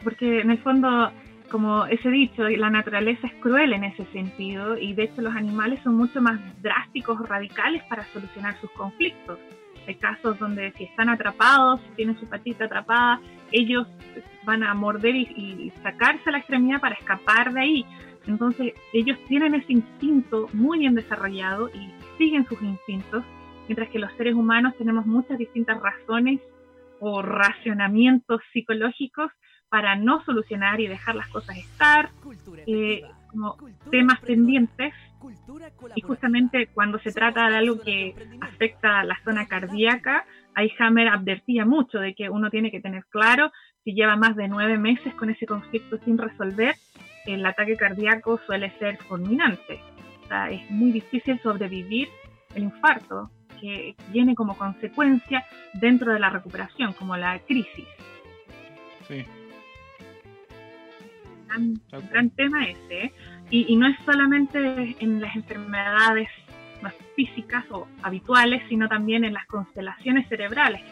[0.03, 1.11] Porque en el fondo,
[1.55, 5.79] como ese dicho, la naturaleza es cruel en ese sentido y de hecho los animales
[5.85, 9.39] son mucho más drásticos radicales para solucionar sus conflictos.
[9.87, 13.21] Hay casos donde si están atrapados, si tienen su patita atrapada,
[13.53, 13.87] ellos
[14.45, 17.87] van a morder y, y sacarse la extremidad para escapar de ahí.
[18.27, 21.89] Entonces ellos tienen ese instinto muy bien desarrollado y
[22.19, 23.23] siguen sus instintos,
[23.69, 26.41] mientras que los seres humanos tenemos muchas distintas razones
[26.99, 29.31] o racionamientos psicológicos
[29.75, 32.11] para no solucionar y dejar las cosas estar,
[32.64, 33.57] eh, como
[33.91, 34.95] temas pendientes
[35.97, 41.09] y justamente cuando se trata de algo que afecta a la zona cardíaca, ahí Hammer
[41.09, 43.51] advertía mucho de que uno tiene que tener claro
[43.83, 46.77] si lleva más de nueve meses con ese conflicto sin resolver,
[47.27, 49.81] el ataque cardíaco suele ser fulminante.
[50.22, 52.09] O sea, es muy difícil sobrevivir
[52.55, 53.29] el infarto
[53.61, 57.89] que viene como consecuencia dentro de la recuperación, como la crisis.
[59.09, 59.27] Sí.
[61.57, 61.81] Un
[62.11, 63.05] gran, tema ese.
[63.05, 63.13] ¿eh?
[63.51, 66.29] Y, no es solamente en las enfermedades
[66.83, 70.83] más físicas o habituales, sino también en las constelaciones cerebrales.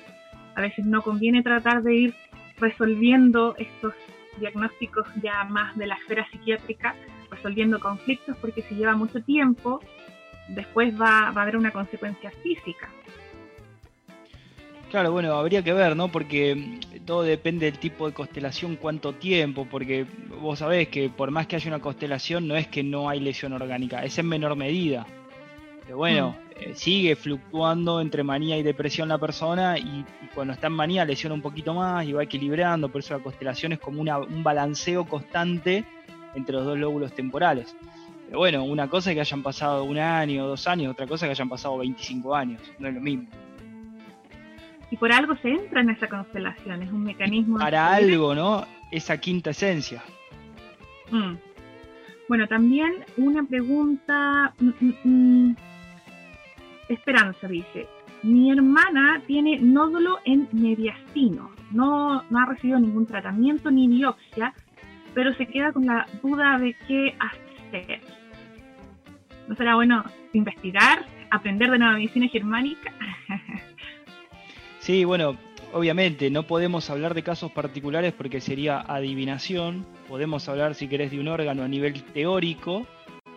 [0.55, 2.15] A veces no conviene tratar de ir
[2.59, 3.95] resolviendo estos
[4.39, 6.95] diagnósticos ya más de la esfera psiquiátrica,
[7.31, 9.81] resolviendo conflictos, porque si lleva mucho tiempo,
[10.49, 12.89] después va, va a haber una consecuencia física.
[14.93, 16.09] Claro, bueno, habría que ver, ¿no?
[16.09, 20.05] Porque mm, todo depende del tipo de constelación, cuánto tiempo, porque
[20.39, 23.55] vos sabés que por más que haya una constelación, no es que no hay lesión
[23.55, 25.07] orgánica, es en menor medida.
[25.87, 26.61] Pero bueno, mm.
[26.61, 31.35] eh, sigue fluctuando entre manía y depresión la persona y, cuando está en manía lesiona
[31.35, 35.87] un poquito más y va equilibrando, por eso la constelación es como un balanceo constante
[36.35, 37.75] entre los dos lóbulos temporales.
[38.27, 41.29] Pero bueno, una cosa es que hayan pasado un año, dos años, otra cosa es
[41.29, 43.27] que hayan pasado 25 años, no es lo mismo
[44.93, 47.57] y por algo se entra en esa constelación, es un mecanismo...
[47.57, 48.67] Para algo, ¿no?
[48.91, 50.03] Esa quinta esencia.
[51.11, 51.37] Mm.
[52.29, 54.53] Bueno, también una pregunta...
[54.61, 55.57] Mm, mm,
[56.91, 57.87] Esperanza dice,
[58.23, 64.53] mi hermana tiene nódulo en mediastino, no, no ha recibido ningún tratamiento ni biopsia,
[65.15, 68.03] pero se queda con la duda de qué hacer.
[69.49, 72.93] ¿No será bueno investigar, aprender de nueva medicina germánica?
[74.83, 75.39] Sí, bueno,
[75.73, 79.87] obviamente no podemos hablar de casos particulares porque sería adivinación.
[80.09, 82.85] Podemos hablar, si querés, de un órgano a nivel teórico.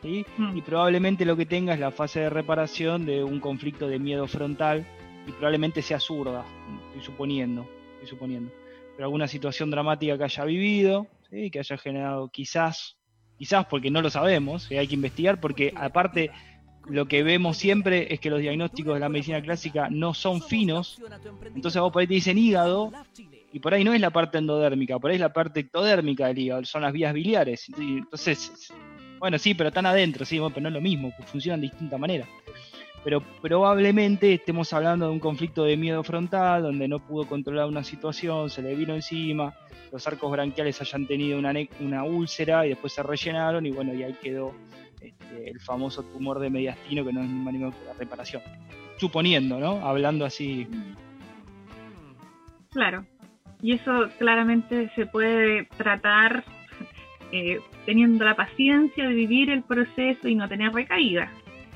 [0.01, 0.57] Mm.
[0.57, 4.25] Y probablemente lo que tenga es la fase de reparación de un conflicto de miedo
[4.25, 4.87] frontal
[5.27, 6.43] y probablemente sea zurda,
[6.87, 8.51] estoy suponiendo, estoy suponiendo.
[8.95, 11.51] Pero alguna situación dramática que haya vivido, ¿sí?
[11.51, 12.97] que haya generado quizás,
[13.37, 16.31] quizás porque no lo sabemos, hay que investigar porque aparte
[16.88, 21.01] lo que vemos siempre es que los diagnósticos de la medicina clásica no son finos.
[21.55, 22.91] Entonces vos por ahí te dicen hígado
[23.51, 26.39] y por ahí no es la parte endodérmica, por ahí es la parte ectodérmica del
[26.39, 27.67] hígado, son las vías biliares.
[27.77, 28.71] Entonces,
[29.19, 32.27] bueno, sí, pero están adentro, sí, pero no es lo mismo, funcionan de distinta manera.
[33.03, 37.83] Pero probablemente estemos hablando de un conflicto de miedo frontal, donde no pudo controlar una
[37.83, 39.53] situación, se le vino encima,
[39.91, 44.03] los arcos branquiales hayan tenido una, una úlcera y después se rellenaron y bueno, y
[44.03, 44.53] ahí quedó
[45.07, 47.93] este, el famoso tumor de mediastino que no es ni más ni menos que la
[47.93, 48.41] reparación.
[48.97, 49.85] Suponiendo, ¿no?
[49.85, 50.67] Hablando así.
[52.71, 53.05] Claro.
[53.61, 56.43] Y eso claramente se puede tratar
[57.31, 61.29] eh, teniendo la paciencia de vivir el proceso y no tener recaídas.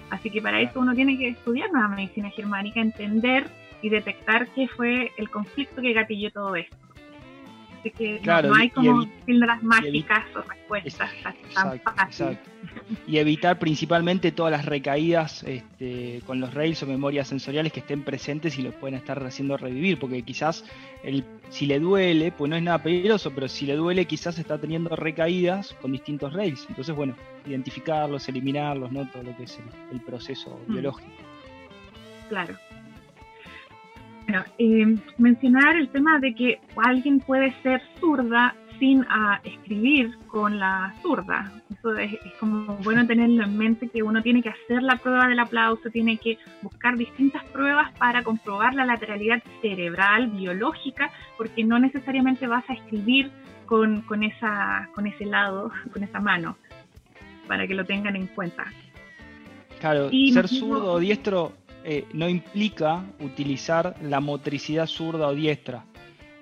[0.10, 3.48] Así que para eso uno tiene que estudiar nueva medicina germánica, entender
[3.82, 6.89] y detectar qué fue el conflicto que gatilló todo esto
[7.84, 11.12] que no, hay como píldoras mágicas o respuestas
[11.54, 12.38] tan fáciles.
[13.08, 18.04] Y evitar principalmente todas las recaídas este, con los rails o memorias sensoriales que estén
[18.04, 20.66] presentes y los pueden estar haciendo revivir, porque quizás
[21.04, 24.58] el, si le duele, pues no es nada peligroso, pero si le duele quizás está
[24.58, 26.66] teniendo recaídas con distintos rails.
[26.70, 27.16] Entonces, bueno,
[27.46, 29.08] identificarlos, eliminarlos, ¿no?
[29.10, 29.60] Todo lo que es
[29.92, 30.74] el, proceso mm.
[30.74, 31.12] biológico.
[32.30, 32.56] Claro.
[34.30, 40.60] Bueno, eh, mencionar el tema de que alguien puede ser zurda sin ah, escribir con
[40.60, 41.52] la zurda.
[41.76, 45.40] Eso es, como bueno tenerlo en mente que uno tiene que hacer la prueba del
[45.40, 52.46] aplauso, tiene que buscar distintas pruebas para comprobar la lateralidad cerebral, biológica, porque no necesariamente
[52.46, 53.32] vas a escribir
[53.66, 56.56] con, con, esa, con ese lado, con esa mano,
[57.48, 58.66] para que lo tengan en cuenta.
[59.80, 61.54] Claro, ser zurdo o diestro
[61.92, 65.86] eh, no implica utilizar la motricidad zurda o diestra.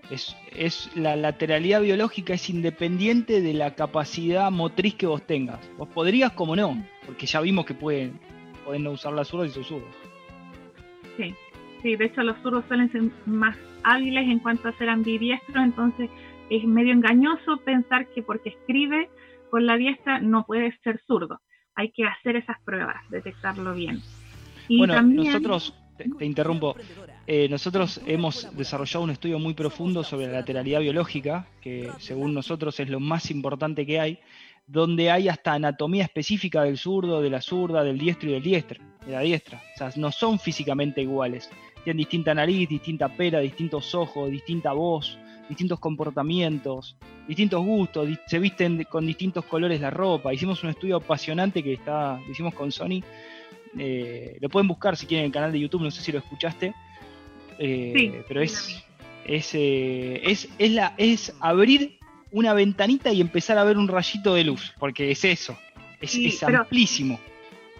[0.09, 5.59] Es, es, la lateralidad biológica es independiente de la capacidad motriz que vos tengas.
[5.77, 6.75] Vos podrías como no,
[7.05, 8.19] porque ya vimos que pueden,
[8.65, 9.95] pueden usar la zurda y son zurdos.
[11.15, 11.33] Sí,
[11.81, 16.09] sí, de hecho los zurdos suelen ser más hábiles en cuanto a ser ambidiestros, entonces
[16.49, 19.09] es medio engañoso pensar que porque escribe
[19.49, 21.39] con la diestra no puede ser zurdo.
[21.73, 24.01] Hay que hacer esas pruebas, detectarlo bien
[24.69, 26.75] bueno, nosotros, te, interrumpo,
[27.25, 32.79] eh, nosotros hemos desarrollado un estudio muy profundo sobre la lateralidad biológica, que según nosotros
[32.79, 34.19] es lo más importante que hay,
[34.67, 38.83] donde hay hasta anatomía específica del zurdo, de la zurda, del diestro y del diestro,
[39.05, 39.61] de la diestra.
[39.75, 41.49] O sea, no son físicamente iguales.
[41.83, 46.97] tienen distinta nariz, distinta pera, distintos ojos, distinta voz, distintos comportamientos,
[47.27, 50.33] distintos gustos, se visten con distintos colores la ropa.
[50.33, 53.01] Hicimos un estudio apasionante que está, lo hicimos con Sony.
[53.79, 56.19] Eh, lo pueden buscar si quieren en el canal de YouTube, no sé si lo
[56.19, 56.73] escuchaste.
[57.59, 58.83] Eh, pero es,
[59.25, 61.97] es, eh, es, es, la, es abrir
[62.31, 65.57] una ventanita y empezar a ver un rayito de luz, porque es eso,
[66.01, 67.19] es, amplísimo.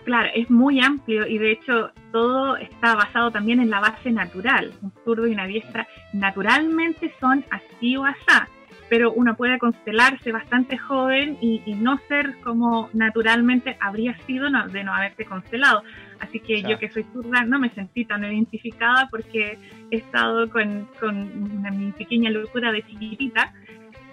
[0.06, 4.72] Claro, es muy amplio y de hecho todo está basado también en la base natural.
[4.82, 8.48] Un zurdo y una diestra naturalmente son así o asá,
[8.90, 14.94] pero uno puede constelarse bastante joven y, no ser como naturalmente habría sido de no
[14.94, 15.84] haberse constelado.
[16.20, 19.60] Así que yo que soy zurda no me sentí tan identificada porque
[19.92, 23.54] he estado con, una, mi pequeña locura de chiquitita.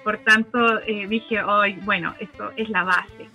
[0.03, 3.29] Por tanto, eh, dije, hoy, bueno, esto es la base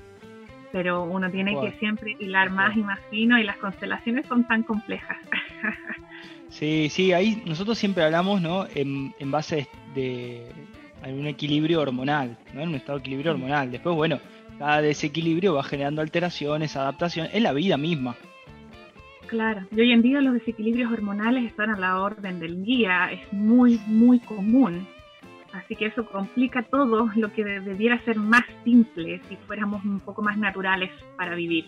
[0.71, 4.63] pero uno tiene que siempre hilar más y más fino y las constelaciones son tan
[4.63, 5.17] complejas.
[6.49, 8.67] sí, sí, ahí nosotros siempre hablamos ¿no?
[8.75, 10.47] en, base de,
[11.07, 12.61] un equilibrio hormonal, ¿no?
[12.61, 13.71] en un estado de equilibrio hormonal.
[13.71, 14.19] Después, bueno,
[14.57, 18.15] cada desequilibrio va generando alteraciones, adaptaciones, en la vida misma.
[19.27, 23.31] Claro, y hoy en día los desequilibrios hormonales están a la orden del día, es
[23.31, 24.87] muy, muy común.
[25.53, 30.21] Así que eso complica todo lo que debiera ser más simple si fuéramos un poco
[30.21, 31.65] más naturales para vivir.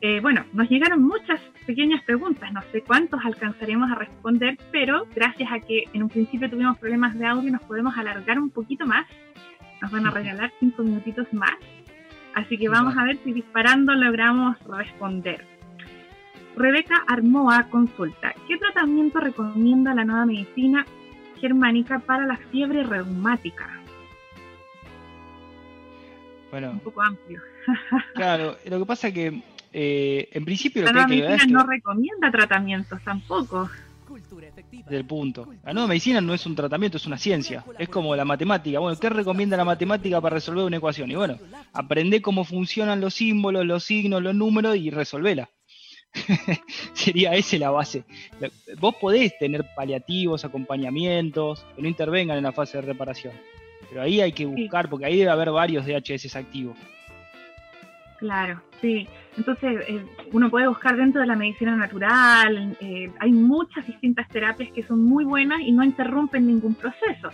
[0.00, 5.50] Eh, bueno, nos llegaron muchas pequeñas preguntas, no sé cuántos alcanzaremos a responder, pero gracias
[5.52, 9.06] a que en un principio tuvimos problemas de audio nos podemos alargar un poquito más.
[9.80, 11.54] Nos van a regalar cinco minutitos más.
[12.34, 15.44] Así que vamos a ver si disparando logramos responder.
[16.56, 20.84] Rebeca Armoa consulta, ¿qué tratamiento recomienda la nueva medicina
[21.42, 23.68] germánica para la fiebre reumática.
[26.52, 27.42] Bueno, un poco amplio.
[28.14, 29.42] claro, lo que pasa es que
[29.72, 33.70] eh, en principio la nueva medicina no recomienda tratamientos tampoco.
[34.88, 35.48] Del punto.
[35.64, 37.64] La nueva medicina no es un tratamiento, es una ciencia.
[37.78, 38.78] Es como la matemática.
[38.78, 41.10] Bueno, ¿qué recomienda la matemática para resolver una ecuación?
[41.10, 41.38] Y bueno,
[41.72, 45.48] aprende cómo funcionan los símbolos, los signos, los números y resolvela.
[46.92, 48.04] Sería esa la base.
[48.78, 53.32] Vos podés tener paliativos, acompañamientos, que no intervengan en la fase de reparación.
[53.88, 56.76] Pero ahí hay que buscar, porque ahí debe haber varios DHS activos.
[58.22, 59.08] Claro, sí.
[59.36, 64.70] Entonces, eh, uno puede buscar dentro de la medicina natural, eh, hay muchas distintas terapias
[64.70, 67.30] que son muy buenas y no interrumpen ningún proceso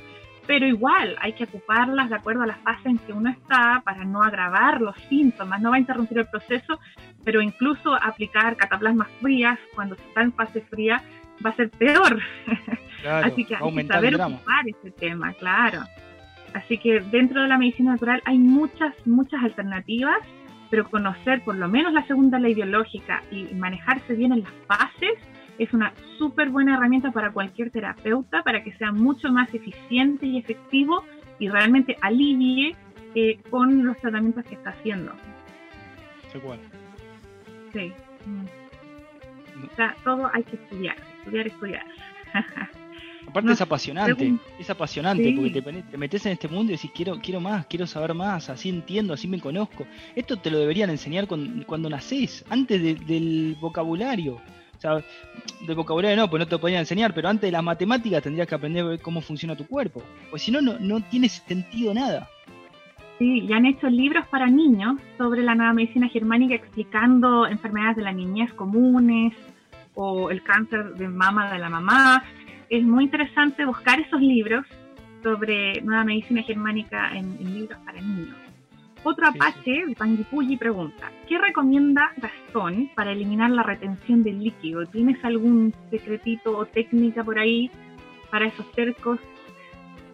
[0.46, 4.02] pero igual hay que ocuparlas de acuerdo a la fase en que uno está para
[4.06, 6.80] no agravar los síntomas, no va a interrumpir el proceso,
[7.22, 11.02] pero incluso aplicar cataplasmas frías cuando se está en fase fría
[11.44, 12.18] va a ser peor.
[13.06, 15.82] Así que hay que saber ocupar ese tema, claro.
[16.54, 20.16] Así que dentro de la medicina natural hay muchas, muchas alternativas,
[20.70, 25.18] pero conocer por lo menos la segunda ley biológica y manejarse bien en las fases
[25.58, 30.38] es una súper buena herramienta para cualquier terapeuta para que sea mucho más eficiente y
[30.38, 31.04] efectivo
[31.38, 32.76] y realmente alivie
[33.14, 35.12] eh, con los tratamientos que está haciendo.
[36.42, 36.58] cuál?
[37.72, 37.92] Sí.
[38.26, 39.64] Mm.
[39.64, 41.84] O sea, todo hay que estudiar, estudiar, estudiar.
[43.28, 47.40] Aparte es apasionante, es apasionante porque te, metes en este mundo y decís quiero, quiero
[47.40, 49.86] más, quiero saber más, así entiendo, así me conozco.
[50.16, 54.34] Esto te lo deberían enseñar cuando nacés, antes del vocabulario.
[54.34, 55.04] O sea,
[55.66, 58.48] de vocabulario no, pues no te lo podían enseñar, pero antes de las matemáticas tendrías
[58.48, 60.02] que aprender cómo funciona tu cuerpo.
[60.30, 62.28] Pues si no, no tiene sentido nada.
[63.18, 68.02] Sí, y han hecho libros para niños sobre la nueva medicina germánica explicando enfermedades de
[68.02, 69.34] la niñez comunes
[69.94, 72.22] o el cáncer de mama de la mamá.
[72.70, 74.66] Es muy interesante buscar esos libros
[75.22, 78.36] sobre nueva medicina germánica en libros para niños.
[79.04, 84.84] Otro apache, Panguipulli, pregunta, ¿qué recomienda Gastón para eliminar la retención del líquido?
[84.86, 87.70] ¿Tienes algún secretito o técnica por ahí
[88.30, 89.20] para esos cercos?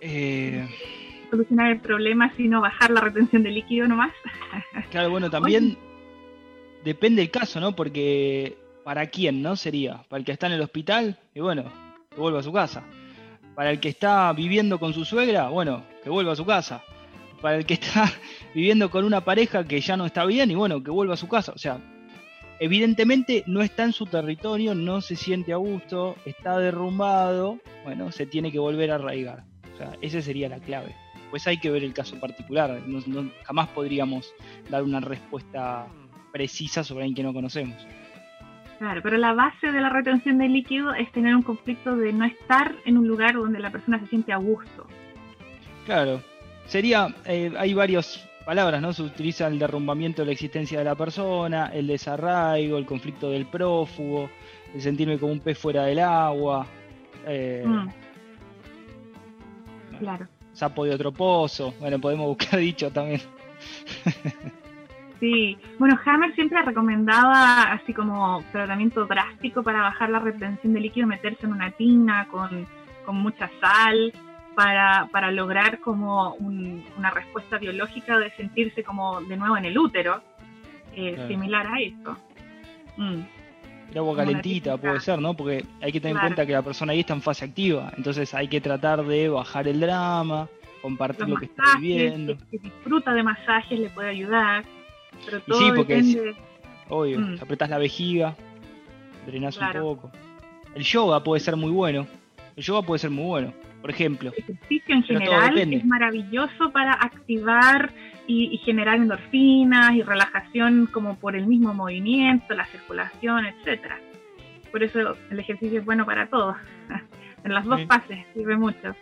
[0.01, 0.67] Eh...
[1.31, 4.13] Solucionar el problema, sino bajar la retención del líquido nomás.
[4.91, 5.77] claro, bueno, también
[6.85, 7.75] depende del caso, ¿no?
[7.75, 9.57] Porque ¿para quién, no?
[9.57, 11.65] Sería, para el que está en el hospital, y bueno,
[12.15, 12.85] que vuelva a su casa.
[13.55, 16.83] Para el que está viviendo con su suegra, bueno, que vuelva a su casa
[17.45, 18.11] para el que está
[18.55, 21.29] viviendo con una pareja que ya no está bien y bueno, que vuelva a su
[21.29, 21.53] casa.
[21.55, 21.79] O sea,
[22.59, 28.25] evidentemente no está en su territorio, no se siente a gusto, está derrumbado, bueno, se
[28.25, 29.45] tiene que volver a arraigar.
[29.75, 30.97] O sea, esa sería la clave.
[31.29, 32.81] Pues hay que ver el caso particular,
[33.43, 34.33] jamás podríamos
[34.71, 35.87] dar una respuesta
[36.33, 37.77] precisa sobre alguien que no conocemos.
[38.79, 42.25] Claro, pero la base de la retención de líquido es tener un conflicto de no
[42.25, 44.87] estar en un lugar donde la persona se siente a gusto.
[45.87, 46.21] Claro,
[46.67, 48.93] sería, eh, hay varias palabras, ¿no?
[48.93, 53.47] Se utiliza el derrumbamiento de la existencia de la persona, el desarraigo, el conflicto del
[53.47, 54.29] prófugo,
[54.73, 56.67] de sentirme como un pez fuera del agua.
[57.27, 57.89] Eh, Mm.
[59.99, 60.27] Claro.
[60.53, 61.73] Sapo de otro pozo.
[61.81, 63.21] Bueno, podemos buscar dicho también.
[65.21, 71.07] Sí, bueno, Hammer siempre recomendaba así como tratamiento drástico para bajar la retención de líquido,
[71.07, 72.67] meterse en una tina con,
[73.07, 74.13] con mucha sal
[74.55, 79.79] para, para lograr como un- una respuesta biológica de sentirse como de nuevo en el
[79.79, 80.21] útero,
[80.95, 81.29] eh, Claro.
[81.29, 82.17] similar a eso.
[82.97, 83.21] Mm,
[83.93, 85.35] El agua calentita puede ser, ¿no?
[85.35, 86.27] Porque hay que tener Claro.
[86.29, 87.93] en cuenta que la persona ahí está en fase activa.
[87.97, 90.49] Entonces hay que tratar de bajar el drama,
[90.83, 92.37] compartir Los lo que está viviendo.
[92.51, 94.65] que disfruta de masajes le puede ayudar,
[95.25, 96.37] pero todo sí, porque es- depende.
[96.89, 97.37] Obvio, Mm.
[97.41, 98.37] apretás la vejiga,
[99.27, 99.89] drenás Claro.
[99.89, 100.13] un poco.
[100.75, 102.07] El yoga puede ser muy bueno.
[102.57, 103.53] El yoga puede ser muy bueno.
[103.81, 107.91] Por ejemplo, El ejercicio en Pero general es maravilloso para activar
[108.27, 113.99] y, y generar endorfinas y relajación como por el mismo movimiento, la circulación, etcétera.
[114.71, 116.57] Por eso el ejercicio es bueno para todos.
[117.45, 117.87] En las dos Sí.
[117.87, 118.95] fases sirve mucho.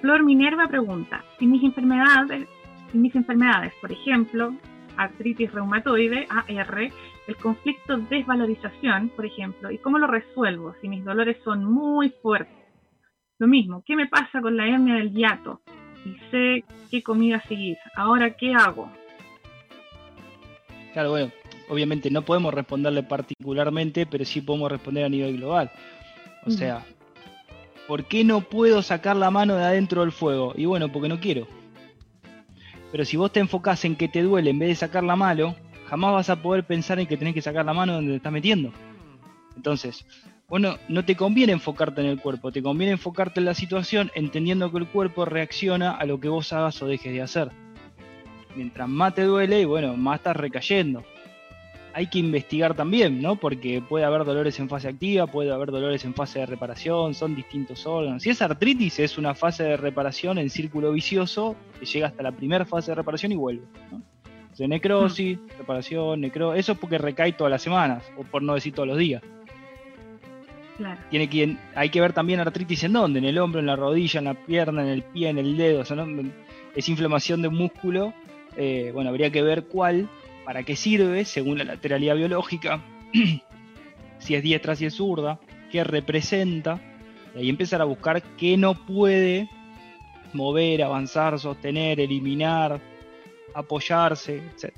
[0.00, 2.48] Flor Minerva pregunta, si mis enfermedades,
[2.90, 4.52] si mis enfermedades, por ejemplo,
[5.02, 6.90] artritis reumatoide, AR,
[7.26, 12.54] el conflicto desvalorización, por ejemplo, ¿y cómo lo resuelvo si mis dolores son muy fuertes?
[13.38, 15.62] Lo mismo, ¿qué me pasa con la hernia del hiato?
[16.04, 17.78] Y sé qué comida seguir.
[17.94, 18.90] Ahora, ¿qué hago?
[20.92, 21.30] claro, bueno,
[21.68, 25.70] obviamente no podemos responderle particularmente, pero sí podemos responder a nivel global.
[26.44, 26.52] O Mm.
[26.52, 26.84] sea,
[27.86, 30.52] ¿por qué no puedo sacar la mano de adentro del fuego?
[30.56, 31.46] Y bueno, porque no quiero.
[32.90, 35.54] Pero si vos te enfocás en que te duele en vez de sacar la mano,
[35.86, 38.32] jamás vas a poder pensar en que tenés que sacar la mano donde te estás
[38.32, 38.72] metiendo.
[39.56, 40.06] Entonces,
[40.48, 44.70] bueno, no te conviene enfocarte en el cuerpo, te conviene enfocarte en la situación entendiendo
[44.72, 47.50] que el cuerpo reacciona a lo que vos hagas o dejes de hacer.
[48.56, 51.04] Mientras más te duele, bueno, más estás recayendo.
[51.92, 53.36] Hay que investigar también, ¿no?
[53.36, 57.34] Porque puede haber dolores en fase activa, puede haber dolores en fase de reparación, son
[57.34, 58.22] distintos órganos.
[58.22, 62.32] Si es artritis, es una fase de reparación en círculo vicioso que llega hasta la
[62.32, 63.64] primera fase de reparación y vuelve.
[63.90, 64.02] ¿no?
[64.56, 68.74] De necrosis, reparación, necro, eso es porque recae todas las semanas, o por no decir
[68.74, 69.22] todos los días.
[70.76, 71.00] Claro.
[71.10, 74.18] Tiene que, hay que ver también artritis en dónde, en el hombro, en la rodilla,
[74.18, 75.80] en la pierna, en el pie, en el dedo.
[75.80, 76.30] O sea, ¿no?
[76.74, 78.14] Es inflamación de músculo.
[78.56, 80.08] eh, bueno, habría que ver cuál,
[80.50, 82.80] para qué sirve, según la lateralidad biológica,
[84.18, 85.38] si es diestra, si es zurda,
[85.70, 86.80] qué representa.
[87.36, 89.48] Y ahí empezar a buscar qué no puede
[90.32, 92.80] mover, avanzar, sostener, eliminar,
[93.54, 94.74] apoyarse, etc.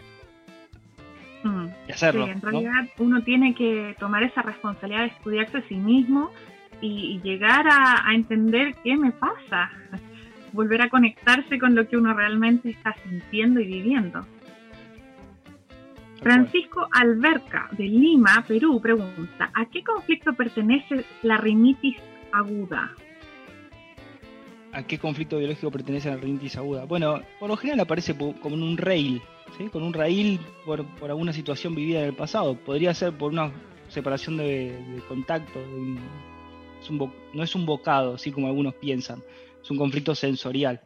[1.43, 1.69] Mm.
[1.89, 2.27] Y hacerlo.
[2.27, 2.51] Sí, en ¿no?
[2.51, 6.33] realidad uno tiene que tomar esa responsabilidad de estudiarse a sí mismo
[6.83, 9.71] y, y llegar a, a entender qué me pasa.
[10.53, 14.27] Volver a conectarse con lo que uno realmente está sintiendo y viviendo.
[16.23, 21.97] Francisco Alberca, de Lima, Perú, pregunta, ¿a qué conflicto pertenece la rinitis
[22.33, 22.95] aguda?
[24.73, 26.85] ¿A qué conflicto biológico pertenece la rinitis aguda?
[26.85, 29.21] Bueno, por lo general aparece como en un rail,
[29.59, 29.69] ¿sí?
[29.69, 32.57] con un rail por, por alguna situación vivida en el pasado.
[32.57, 33.53] Podría ser por una
[33.89, 35.99] separación de, de contacto, de
[36.81, 39.23] es un bo- no es un bocado, así como algunos piensan,
[39.63, 40.81] es un conflicto sensorial.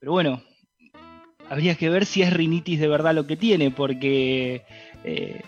[0.00, 0.42] Pero bueno,
[1.48, 4.62] habría que ver si es rinitis de verdad lo que tiene, porque
[5.04, 5.40] eh,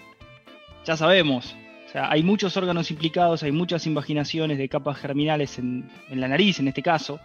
[0.85, 1.55] ya sabemos,
[1.89, 6.29] o sea, hay muchos órganos implicados, hay muchas invaginaciones de capas germinales en, en la
[6.29, 7.19] nariz, en este caso.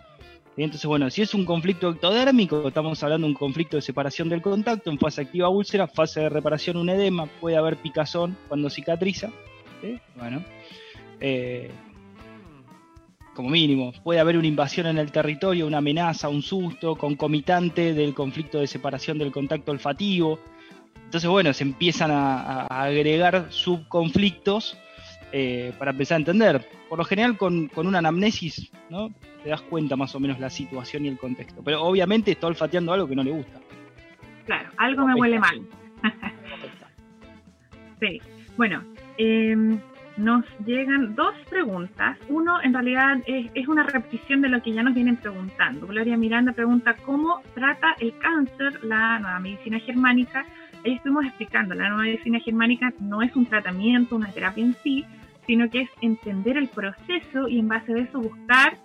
[0.58, 4.42] Entonces, bueno, si es un conflicto ectodérmico, estamos hablando de un conflicto de separación del
[4.42, 9.32] contacto, en fase activa úlcera, fase de reparación un edema, puede haber picazón cuando cicatriza.
[10.16, 10.44] Bueno,
[11.20, 11.70] eh,
[13.36, 18.16] como mínimo, puede haber una invasión en el territorio, una amenaza, un susto, concomitante del
[18.16, 20.40] conflicto de separación del contacto olfativo.
[21.04, 24.78] Entonces, bueno, se empiezan a, a agregar subconflictos
[25.38, 26.66] eh, para empezar a entender.
[26.88, 29.10] Por lo general, con, con una anamnesis, ¿no?
[29.44, 31.62] Te das cuenta más o menos la situación y el contexto.
[31.62, 33.60] Pero obviamente está olfateando algo que no le gusta.
[34.46, 35.62] Claro, algo me huele mal.
[38.00, 38.22] Sí,
[38.58, 38.82] bueno,
[39.18, 39.78] eh,
[40.18, 42.18] nos llegan dos preguntas.
[42.30, 45.88] Uno, en realidad, es, una repetición de lo que ya nos vienen preguntando.
[45.88, 50.46] Gloria Miranda pregunta cómo trata el cáncer la nueva medicina germánica.
[50.86, 55.04] Ahí estuvimos explicando, la nueva medicina germánica no es un tratamiento, una terapia en sí,
[55.48, 58.78] sino que es entender el proceso y en base a eso buscar,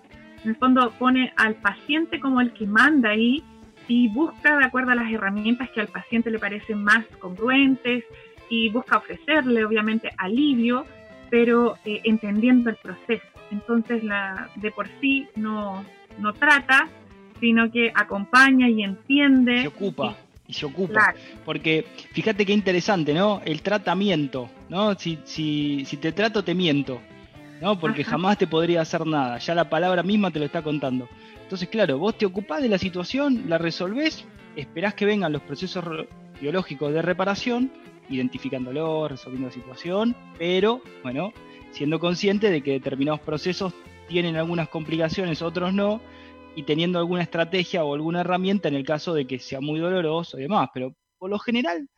[0.43, 3.43] en el fondo pone al paciente como el que manda ahí
[3.89, 8.05] y busca de acuerdo a las herramientas que al paciente le parecen más congruentes
[8.49, 10.87] y busca ofrecerle obviamente alivio,
[11.31, 13.25] pero eh, entendiendo el proceso.
[13.51, 15.85] Entonces la de por sí no,
[16.19, 16.89] no trata,
[17.41, 19.63] sino que acompaña y entiende.
[19.63, 20.17] Se ocupa.
[20.47, 21.15] y se ocupa.
[21.45, 23.41] Porque fíjate qué interesante, ¿no?
[23.45, 24.95] El tratamiento, ¿no?
[24.95, 27.01] Si, si, si te trato, te miento,
[27.61, 27.79] ¿no?
[27.79, 29.39] Porque jamás te podría hacer nada.
[29.39, 31.09] Ya la palabra misma te lo está contando.
[31.43, 34.25] Entonces, claro, vos te ocupás de la situación, la resolvés,
[34.55, 35.85] esperás que vengan los procesos
[36.41, 37.73] biológicos de reparación,
[38.11, 41.33] identificándolo, resolviendo la situación, pero, bueno,
[41.71, 43.73] siendo consciente de que determinados procesos
[44.09, 46.01] tienen algunas complicaciones, otros no,
[46.57, 50.39] y teniendo alguna estrategia o alguna herramienta en el caso de que sea muy doloroso
[50.39, 50.69] y demás.
[50.75, 51.89] Pero por lo general,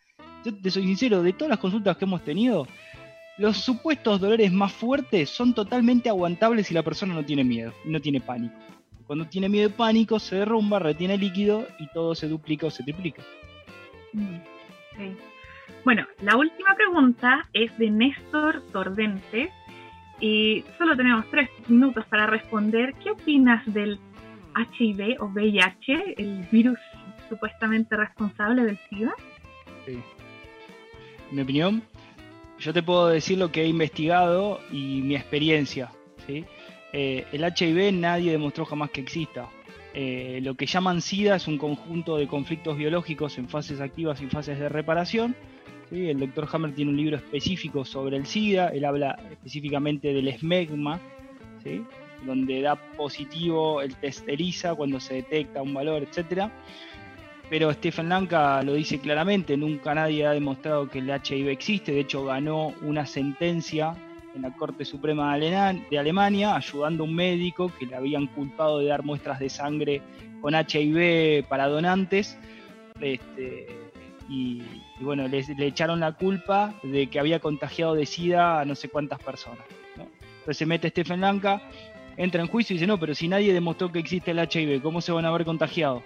[0.44, 2.66] yo te soy sincero, de todas las consultas que hemos tenido,
[3.38, 8.00] los supuestos dolores más fuertes son totalmente aguantables si la persona no tiene miedo, no
[8.00, 8.54] tiene pánico.
[9.06, 12.82] Cuando tiene miedo y pánico, se derrumba, retiene líquido y todo se duplica o se
[12.82, 13.22] triplica.
[14.12, 14.36] Mm,
[15.84, 19.50] bueno, la última pregunta es de Néstor Tordente
[20.20, 22.94] y solo tenemos tres minutos para responder.
[23.02, 23.98] ¿Qué opinas del
[24.56, 26.78] HIV o VIH, el virus
[27.28, 29.12] supuestamente responsable del SIDA?
[29.86, 29.98] Sí.
[31.32, 31.82] Mi opinión,
[32.58, 35.90] yo te puedo decir lo que he investigado y mi experiencia.
[36.26, 36.44] ¿sí?
[36.92, 39.48] Eh, el HIV nadie demostró jamás que exista.
[39.94, 44.26] Eh, lo que llaman SIDA es un conjunto de conflictos biológicos en fases activas y
[44.26, 45.34] fases de reparación.
[45.92, 46.08] ¿Sí?
[46.08, 50.98] El doctor Hammer tiene un libro específico sobre el SIDA, él habla específicamente del esmegma,
[51.62, 51.84] ¿sí?
[52.24, 54.28] donde da positivo el test
[54.76, 56.50] cuando se detecta un valor, etc.
[57.50, 62.00] Pero Stephen Lanka lo dice claramente, nunca nadie ha demostrado que el HIV existe, de
[62.00, 63.94] hecho ganó una sentencia
[64.34, 68.86] en la Corte Suprema de Alemania, ayudando a un médico que le habían culpado de
[68.86, 70.00] dar muestras de sangre
[70.40, 72.38] con HIV para donantes.
[73.00, 73.66] Este,
[74.30, 74.62] y,
[75.02, 79.18] bueno, le, echaron la culpa de que había contagiado de SIDA a no sé cuántas
[79.20, 79.64] personas.
[79.96, 81.62] Entonces se mete Stephen Lanka
[82.16, 85.00] entra en juicio y dice, no, pero si nadie demostró que existe el HIV, ¿cómo
[85.00, 86.02] se van a haber contagiado?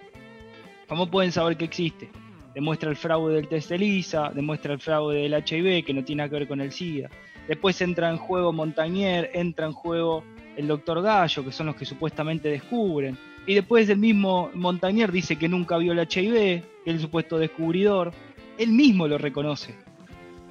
[0.89, 2.09] ¿Cómo pueden saber que existe?
[2.55, 6.31] Demuestra el fraude del test ELISA, demuestra el fraude del HIV, que no tiene nada
[6.31, 7.11] que ver con el SIDA.
[7.49, 10.25] Después entra en juego Montañer, entra en juego
[10.57, 13.19] el doctor Gallo, que son los que supuestamente descubren.
[13.47, 17.39] Y después el mismo Montañer dice que nunca vio el HIV, que es el supuesto
[17.39, 18.13] descubridor.
[18.59, 19.75] Él mismo lo reconoce.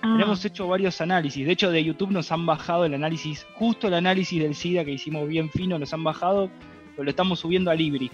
[0.01, 0.19] Ah.
[0.21, 1.45] Hemos hecho varios análisis.
[1.45, 4.91] De hecho, de YouTube nos han bajado el análisis, justo el análisis del SIDA que
[4.91, 6.49] hicimos bien fino, nos han bajado,
[6.91, 8.11] pero lo estamos subiendo a Libri.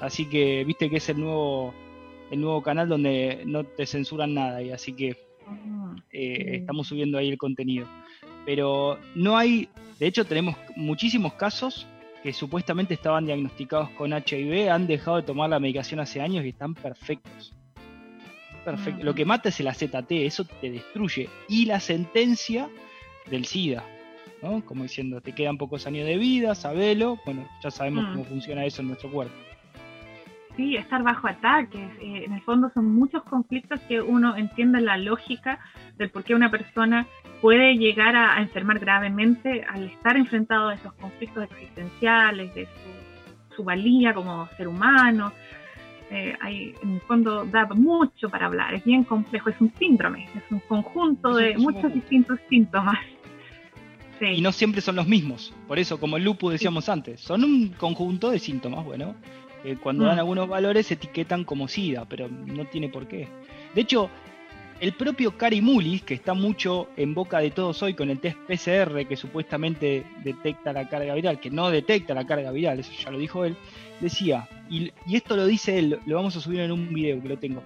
[0.00, 1.74] Así que viste que es el nuevo,
[2.30, 4.62] el nuevo canal donde no te censuran nada.
[4.62, 5.16] Y así que
[5.46, 7.86] ah, eh, estamos subiendo ahí el contenido.
[8.44, 9.68] Pero no hay,
[9.98, 11.86] de hecho tenemos muchísimos casos
[12.22, 16.50] que supuestamente estaban diagnosticados con HIV, han dejado de tomar la medicación hace años y
[16.50, 17.54] están perfectos.
[18.64, 19.04] Perfecto.
[19.04, 21.28] Lo que mata es el AZT, eso te destruye.
[21.48, 22.68] Y la sentencia
[23.30, 23.84] del SIDA,
[24.42, 24.64] ¿no?
[24.64, 27.18] Como diciendo, te quedan pocos años de vida, sabelo.
[27.24, 28.12] Bueno, ya sabemos mm.
[28.12, 29.34] cómo funciona eso en nuestro cuerpo.
[30.56, 31.90] Sí, estar bajo ataques.
[32.00, 35.58] Eh, en el fondo son muchos conflictos que uno entiende la lógica
[35.96, 37.06] del por qué una persona
[37.40, 43.64] puede llegar a, enfermar gravemente al estar enfrentado a esos conflictos existenciales, de su, su
[43.64, 45.32] valía como ser humano,
[46.10, 50.28] eh, hay, en el fondo da mucho para hablar, es bien complejo, es un síndrome,
[50.34, 52.98] es un conjunto de muchos distintos síntomas.
[54.22, 57.68] Y no siempre son los mismos, por eso, como el lupus decíamos antes, son un
[57.70, 59.14] conjunto de síntomas, bueno,
[59.82, 60.18] cuando dan mm.
[60.18, 63.28] algunos valores se etiquetan como SIDA, pero no tiene por qué.
[63.74, 64.10] De hecho,
[64.80, 68.38] el propio Cari Mullis, que está mucho en boca de todos hoy con el test
[68.48, 73.10] PCR que supuestamente detecta la carga viral, que no detecta la carga viral, eso ya
[73.10, 73.56] lo dijo él,
[74.00, 77.38] decía, y, esto lo dice él, lo vamos a subir en un video que lo
[77.38, 77.62] tengo.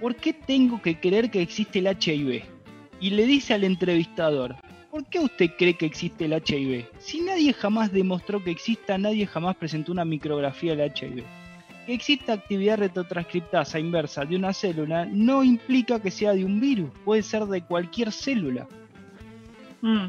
[0.00, 2.44] ¿Por qué tengo que creer que existe el HIV?
[3.00, 4.54] Y le dice al entrevistador,
[4.92, 6.86] ¿por qué usted cree que existe el HIV?
[6.98, 11.24] Si nadie jamás demostró que exista, nadie jamás presentó una micrografía del HIV.
[11.86, 16.90] Que exista actividad retrotranscriptasa inversa de una célula no implica que sea de un virus,
[17.04, 18.66] puede ser de cualquier célula.
[19.80, 20.06] Mm.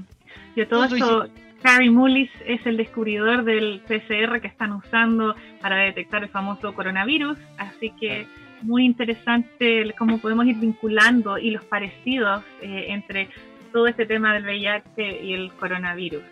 [0.56, 1.28] Y todo esto,
[1.64, 7.38] Harry Mullis es el descubridor del PCR que están usando para detectar el famoso coronavirus,
[7.58, 8.28] así que
[8.62, 13.30] muy interesante cómo podemos ir vinculando y los parecidos eh, entre
[13.72, 16.24] todo este tema del VIH y el coronavirus.